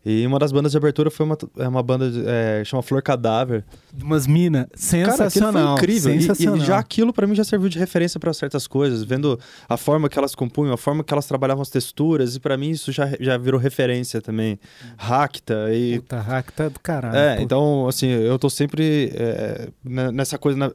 [0.06, 3.02] E uma das bandas de abertura foi uma, é uma banda de- é, chama Flor
[3.02, 3.66] Cadáver.
[4.02, 4.68] Umas minas.
[4.90, 5.78] Cara, Sensacional.
[5.78, 6.14] foi incrível.
[6.16, 6.58] E- Sensacional.
[6.58, 9.38] E, já aquilo pra mim já serviu de referência pra certas coisas, vendo
[9.68, 12.70] a forma que elas compunham, a forma que elas trabalhavam as texturas, e pra mim
[12.70, 14.58] isso já, já virou referência também.
[14.98, 17.16] Racta e Puta, hack tá do caralho.
[17.18, 17.42] é, pô.
[17.42, 20.58] então, assim, eu tô sempre é, ne- nessa coisa.
[20.58, 20.72] na-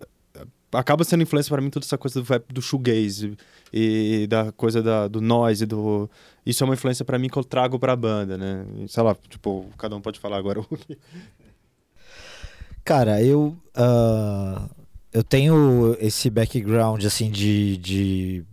[0.74, 3.36] acaba sendo influência pra mim toda essa coisa do, do shoegaze
[3.72, 6.08] e da coisa da, do noise, do.
[6.44, 8.66] Isso é uma influência pra mim que eu trago pra banda, né?
[8.88, 10.98] Sei lá, tipo, cada um pode falar agora o que.
[12.84, 13.56] Cara, eu.
[13.74, 14.68] ah,
[15.12, 17.76] eu tenho esse background, assim, de.
[17.78, 18.44] de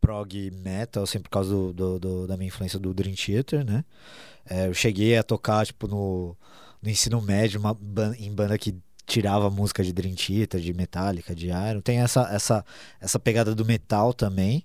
[0.00, 3.84] prog metal, assim, por causa do, do- do- da minha influência do Dream Theater, né?
[4.44, 6.36] É, eu cheguei a tocar, tipo, no,
[6.82, 7.74] no ensino médio, uma
[8.18, 8.74] em banda que
[9.06, 11.80] tirava música de Dream Theater, de Metallica, de Iron.
[11.80, 12.64] Tem essa, essa,
[13.00, 14.64] essa pegada do metal também.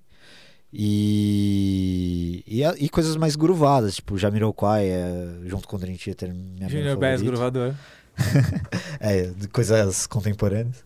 [0.71, 6.97] E, e, e coisas mais groovadas, tipo Jamiroquai, é, junto com Dream Theater, minha Junior
[6.97, 7.21] Bass.
[7.21, 7.73] Gruvador.
[8.99, 10.83] É, coisas contemporâneas.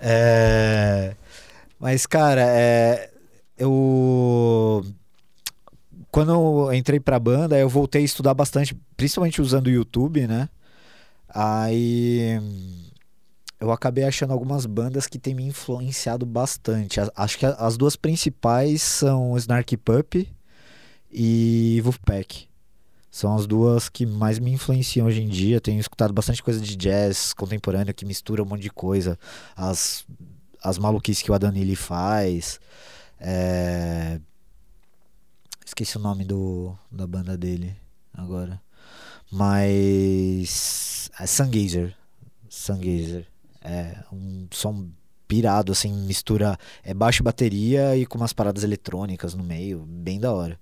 [1.10, 1.14] é,
[1.78, 3.10] mas, cara, é,
[3.58, 4.82] eu.
[6.14, 10.48] Quando eu entrei pra banda, eu voltei a estudar bastante, principalmente usando o YouTube, né?
[11.28, 12.40] Aí
[13.58, 17.00] eu acabei achando algumas bandas que têm me influenciado bastante.
[17.16, 20.32] Acho que as duas principais são Snarky Puppy
[21.10, 22.46] e Wolfpack.
[23.10, 25.60] São as duas que mais me influenciam hoje em dia.
[25.60, 29.18] Tenho escutado bastante coisa de jazz contemporâneo que mistura um monte de coisa.
[29.56, 30.06] As,
[30.62, 32.60] as maluquices que o Adam Neely faz.
[33.18, 34.20] É,
[35.64, 37.74] Esqueci o nome do, da banda dele
[38.12, 38.60] agora.
[39.30, 41.10] Mas.
[41.18, 41.96] É Sungazer.
[42.48, 43.26] Sungazer.
[43.62, 44.88] É um som
[45.26, 46.58] pirado, assim, mistura.
[46.82, 49.84] É baixo e bateria e com umas paradas eletrônicas no meio.
[49.86, 50.60] Bem da hora.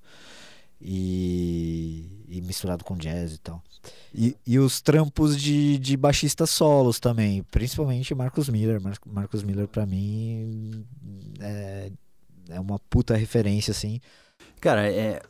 [0.81, 3.63] E, e misturado com jazz e tal.
[4.15, 8.81] E, e os trampos de, de baixistas solos também, principalmente Marcos Miller.
[8.81, 10.85] Mar Marcos Miller, pra mim,
[11.41, 11.91] é,
[12.49, 14.01] é uma puta referência, assim.
[14.63, 15.21] Cara, é,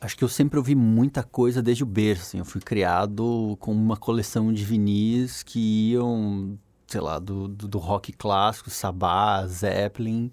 [0.00, 2.22] acho que eu sempre ouvi muita coisa desde o berço.
[2.22, 2.38] Assim.
[2.38, 7.76] Eu fui criado com uma coleção de vinis que iam, sei lá, do, do, do
[7.78, 10.32] rock clássico, Sabá, Zeppelin,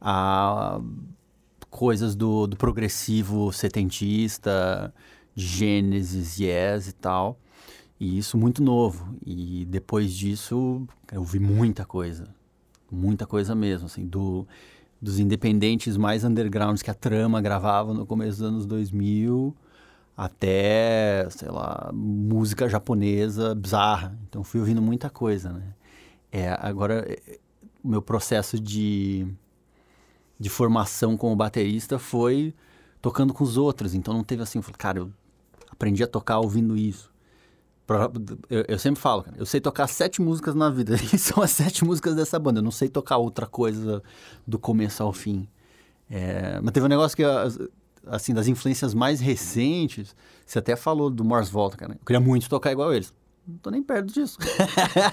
[0.00, 0.80] a
[1.70, 4.92] coisas do, do progressivo setentista,
[5.36, 7.38] Gênesis, Yes e tal.
[8.00, 9.16] E isso muito novo.
[9.24, 12.34] E depois disso, eu vi muita coisa.
[12.90, 14.44] Muita coisa mesmo, assim, do
[15.00, 19.54] dos independentes mais undergrounds que a Trama gravava no começo dos anos 2000
[20.16, 24.18] até, sei lá, música japonesa bizarra.
[24.28, 25.74] Então fui ouvindo muita coisa, né?
[26.32, 27.38] É, agora, é,
[27.84, 29.26] o meu processo de,
[30.40, 32.54] de formação como baterista foi
[33.02, 33.94] tocando com os outros.
[33.94, 35.12] Então não teve assim, eu falei, cara, eu
[35.70, 37.12] aprendi a tocar ouvindo isso.
[38.68, 40.96] Eu, sempre falo, cara, eu sei tocar sete músicas na vida.
[41.12, 42.58] E são as sete músicas dessa banda.
[42.58, 44.02] Eu não sei tocar outra coisa
[44.46, 45.48] do começo ao fim.
[46.10, 47.58] É, mas teve um negócio que, as-
[48.06, 50.14] assim, das influências mais recentes,
[50.44, 51.92] você até falou do Mars Volta, cara.
[51.92, 53.12] Eu queria muito tocar igual eles.
[53.46, 54.38] Não tô nem perto disso.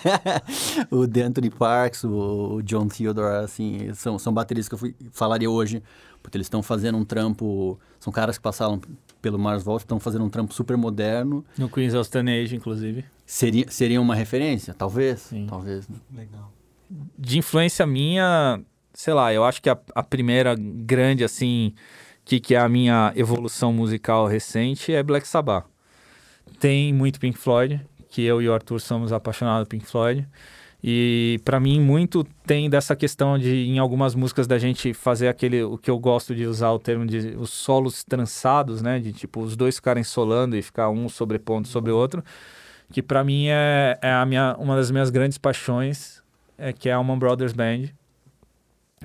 [0.89, 5.83] o Anthony Parks, o, John Theodore, assim, são, são bateristas que eu fui, falaria hoje,
[6.23, 7.77] porque eles estão fazendo um trampo.
[7.99, 8.81] São caras que passaram
[9.21, 11.45] pelo Mars Volta, estão fazendo um trampo super moderno.
[11.57, 13.05] No Queens of Stone Age, inclusive.
[13.25, 14.73] Seria, seria uma referência?
[14.73, 15.19] Talvez.
[15.21, 15.45] Sim.
[15.47, 15.87] Talvez.
[15.87, 15.95] né?
[16.15, 16.51] Legal.
[17.17, 18.61] de influência minha,
[18.93, 21.73] sei lá, eu acho que a, a primeira grande, assim,
[22.25, 25.65] que, que é a minha evolução musical recente é Black Sabbath.
[26.59, 30.27] Tem muito Pink Floyd, que eu e o Arthur somos apaixonados por Pink Floyd.
[30.85, 35.63] E pra mim muito tem dessa questão de em algumas músicas da gente fazer aquele
[35.63, 39.39] o que eu gosto de usar o termo de os solos trançados, né, de tipo
[39.39, 42.21] os dois ficarem solando e ficar um sobrepondo sobre o outro,
[42.91, 46.21] que pra mim é, é a minha uma das minhas grandes paixões
[46.57, 47.85] é, que é a Allman Brothers Band,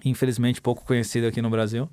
[0.05, 1.89] infelizmente pouco conhecida aqui no Brasil,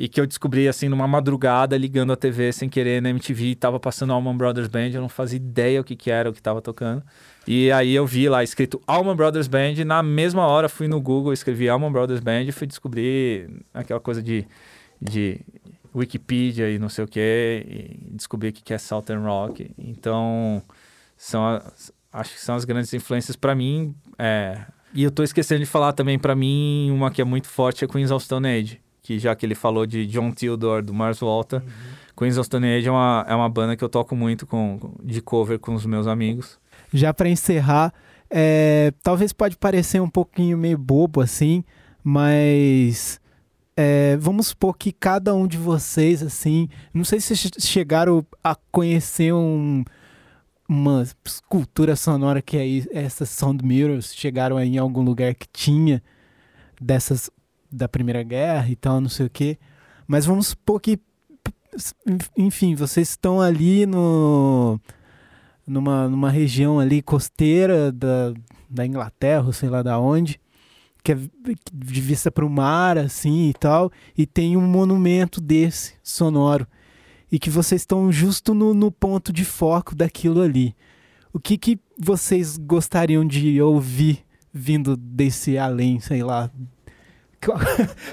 [0.00, 3.54] e que eu descobri assim numa madrugada ligando a TV sem querer na MTV, e
[3.54, 6.40] tava passando Allman Brothers Band, eu não fazia ideia o que que era o que
[6.40, 7.02] tava tocando.
[7.46, 11.34] E aí eu vi lá escrito Allman Brothers Band, na mesma hora fui no Google,
[11.34, 14.46] escrevi Allman Brothers Band e fui descobrir aquela coisa de,
[14.98, 15.42] de
[15.94, 19.70] Wikipedia e não sei o que, e descobri o que que é Southern Rock.
[19.76, 20.62] Então,
[21.14, 21.60] são
[22.10, 23.94] acho que são as grandes influências para mim.
[24.18, 24.62] É,
[24.94, 27.86] e eu tô esquecendo de falar também para mim uma que é muito forte é
[27.86, 31.64] Queens of Stone Age, que já que ele falou de John Theodore do Mars Volta,
[32.16, 35.20] Queens of Stone Age é uma, é uma banda que eu toco muito com, de
[35.22, 36.58] cover com os meus amigos.
[36.92, 37.92] Já para encerrar,
[38.28, 41.64] é, talvez pode parecer um pouquinho meio bobo assim,
[42.04, 43.20] mas
[43.76, 48.54] é, vamos supor que cada um de vocês, assim, não sei se che- chegaram a
[48.70, 49.82] conhecer um,
[50.68, 56.02] uma escultura sonora que é essas Sound Mirrors, chegaram aí em algum lugar que tinha
[56.80, 57.30] dessas
[57.70, 59.58] da Primeira Guerra e tal, não sei o quê.
[60.06, 60.98] Mas vamos supor que,
[62.36, 64.80] enfim, vocês estão ali no
[65.70, 68.34] numa, numa região ali costeira da,
[68.68, 70.40] da Inglaterra, sei lá da onde,
[71.02, 75.94] que é de vista para o mar, assim e tal, e tem um monumento desse,
[76.02, 76.66] sonoro,
[77.30, 80.74] e que vocês estão justo no, no ponto de foco daquilo ali.
[81.32, 86.50] O que, que vocês gostariam de ouvir vindo desse além, sei lá?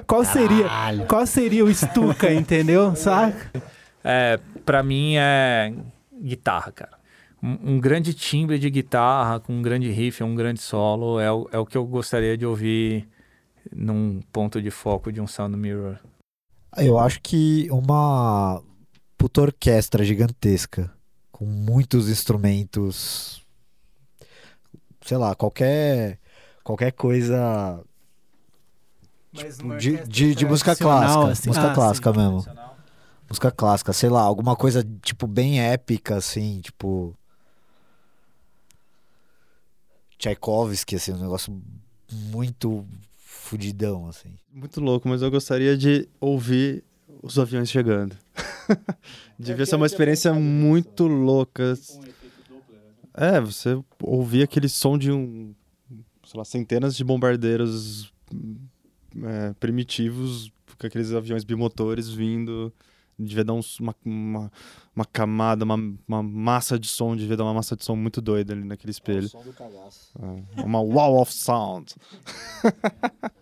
[0.07, 0.67] Qual, seria,
[1.07, 2.95] qual seria o Stuka, entendeu?
[2.95, 3.51] Saca?
[4.03, 5.73] É, para mim é
[6.21, 6.97] guitarra, cara.
[7.43, 11.47] Um, um grande timbre de guitarra com um grande riff, um grande solo é o,
[11.51, 13.07] é o que eu gostaria de ouvir
[13.71, 15.97] num ponto de foco de um Sound Mirror.
[16.77, 18.63] Eu acho que uma
[19.17, 20.91] puta orquestra gigantesca,
[21.31, 23.41] com muitos instrumentos,
[25.01, 26.19] sei lá, qualquer
[26.63, 27.83] qualquer coisa
[29.77, 31.49] de, de, de música clássica, assim.
[31.49, 32.17] música Ah, clássica sim.
[32.19, 32.45] mesmo.
[33.29, 37.13] Música clássica, sei lá, alguma coisa, tipo, bem épica, assim, tipo.
[40.17, 41.61] Tchaikovsky, assim, um negócio
[42.11, 42.85] muito
[43.19, 44.29] fudidão, assim.
[44.51, 46.83] Muito louco, mas eu gostaria de ouvir
[47.21, 48.15] os aviões chegando.
[49.37, 51.77] Devia ser uma experiência muito louca.
[53.13, 55.53] É, você ouvir aquele som de um,
[56.25, 58.11] sei lá, centenas de bombardeiros
[59.23, 62.71] é, primitivos, com aqueles aviões bimotores vindo.
[63.19, 64.51] Devia dar uns, uma, uma,
[64.95, 65.75] uma camada, uma,
[66.07, 69.27] uma massa de som, devia dar uma massa de som muito doida ali naquele espelho.
[69.27, 70.11] som do cagaço.
[70.55, 71.95] É, uma wall of sound.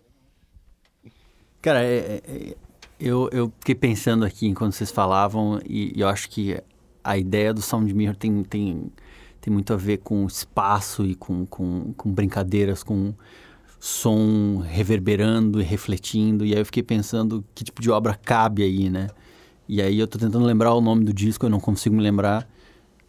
[1.60, 2.56] Cara, é- é- é-
[2.98, 6.58] eu, eu fiquei pensando aqui enquanto vocês falavam e, e eu acho que
[7.04, 8.90] a ideia do Sound Mirror tem, tem,
[9.40, 13.12] tem muito a ver com espaço e com, com, com brincadeiras, com
[13.78, 16.44] som reverberando e refletindo.
[16.44, 19.08] E aí eu fiquei pensando que tipo de obra cabe aí, né?
[19.68, 22.48] E aí eu tô tentando lembrar o nome do disco, eu não consigo me lembrar.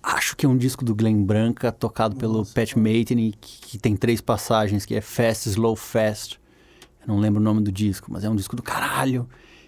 [0.02, 3.96] Acho que é um disco do Glenn Branca, tocado pelo Pat Metheny, que, que tem
[3.96, 6.40] três passagens, que é Fast, Slow, Fast.
[7.02, 9.28] Eu não lembro o nome do disco, mas é um disco do caralho,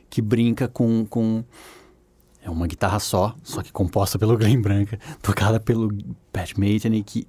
[0.09, 1.05] que brinca com...
[1.05, 1.43] com...
[2.41, 5.93] É uma guitarra só, só que composta pelo Glenn Branca, tocada pelo
[6.31, 7.27] Pat Metheny, que,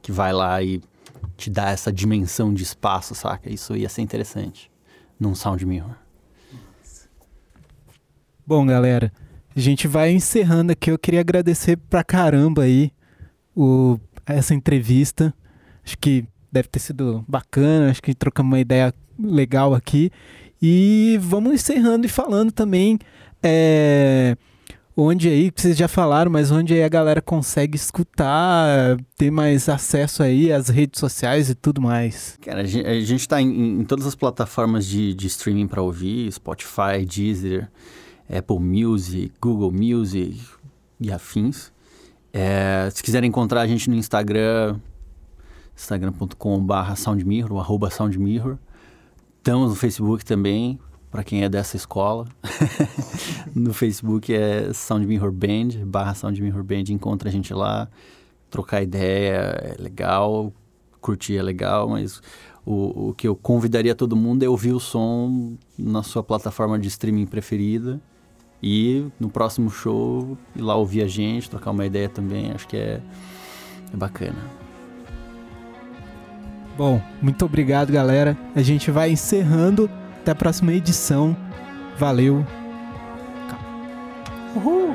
[0.00, 0.80] que vai lá e
[1.36, 3.50] te dá essa dimensão de espaço, saca?
[3.50, 4.70] Isso ia ser interessante
[5.18, 5.94] num Sound Mirror.
[8.46, 9.12] Bom, galera,
[9.54, 10.90] a gente vai encerrando aqui.
[10.90, 12.92] Eu queria agradecer pra caramba aí
[13.54, 15.34] o, essa entrevista.
[15.84, 20.10] Acho que deve ter sido bacana, acho que trocamos uma ideia legal aqui.
[20.60, 22.98] E vamos encerrando e falando também
[23.42, 24.36] é,
[24.96, 30.22] onde aí, vocês já falaram, mas onde aí a galera consegue escutar, ter mais acesso
[30.22, 32.38] aí às redes sociais e tudo mais.
[32.42, 35.80] Cara, a gen- a gente está em, em todas as plataformas de, de streaming para
[35.82, 37.70] ouvir, Spotify, Deezer,
[38.28, 40.40] Apple Music, Google Music
[41.00, 41.72] e afins.
[42.32, 44.76] É, se quiserem encontrar a gente no Instagram,
[45.76, 48.56] instagram.com.br soundmirror, ou arroba soundmirror.
[49.38, 50.78] Estamos no Facebook também,
[51.10, 52.26] para quem é dessa escola.
[53.54, 57.88] no Facebook é Sound Mirror Band, barra Sound Mirror Band, encontra a gente lá,
[58.48, 60.52] trocar ideia é legal,
[61.00, 62.22] curtir é legal, mas
[62.64, 66.88] o, o que eu convidaria todo mundo é ouvir o som na sua plataforma de
[66.88, 68.00] streaming preferida
[68.62, 72.76] e no próximo show ir lá ouvir a gente, trocar uma ideia também, acho que
[72.76, 73.00] é,
[73.92, 74.38] é bacana.
[76.76, 78.38] Bom, muito obrigado, galera.
[78.54, 79.90] A gente vai encerrando.
[80.20, 81.34] Até a próxima edição.
[81.98, 82.44] Valeu.
[84.54, 84.94] Uhul.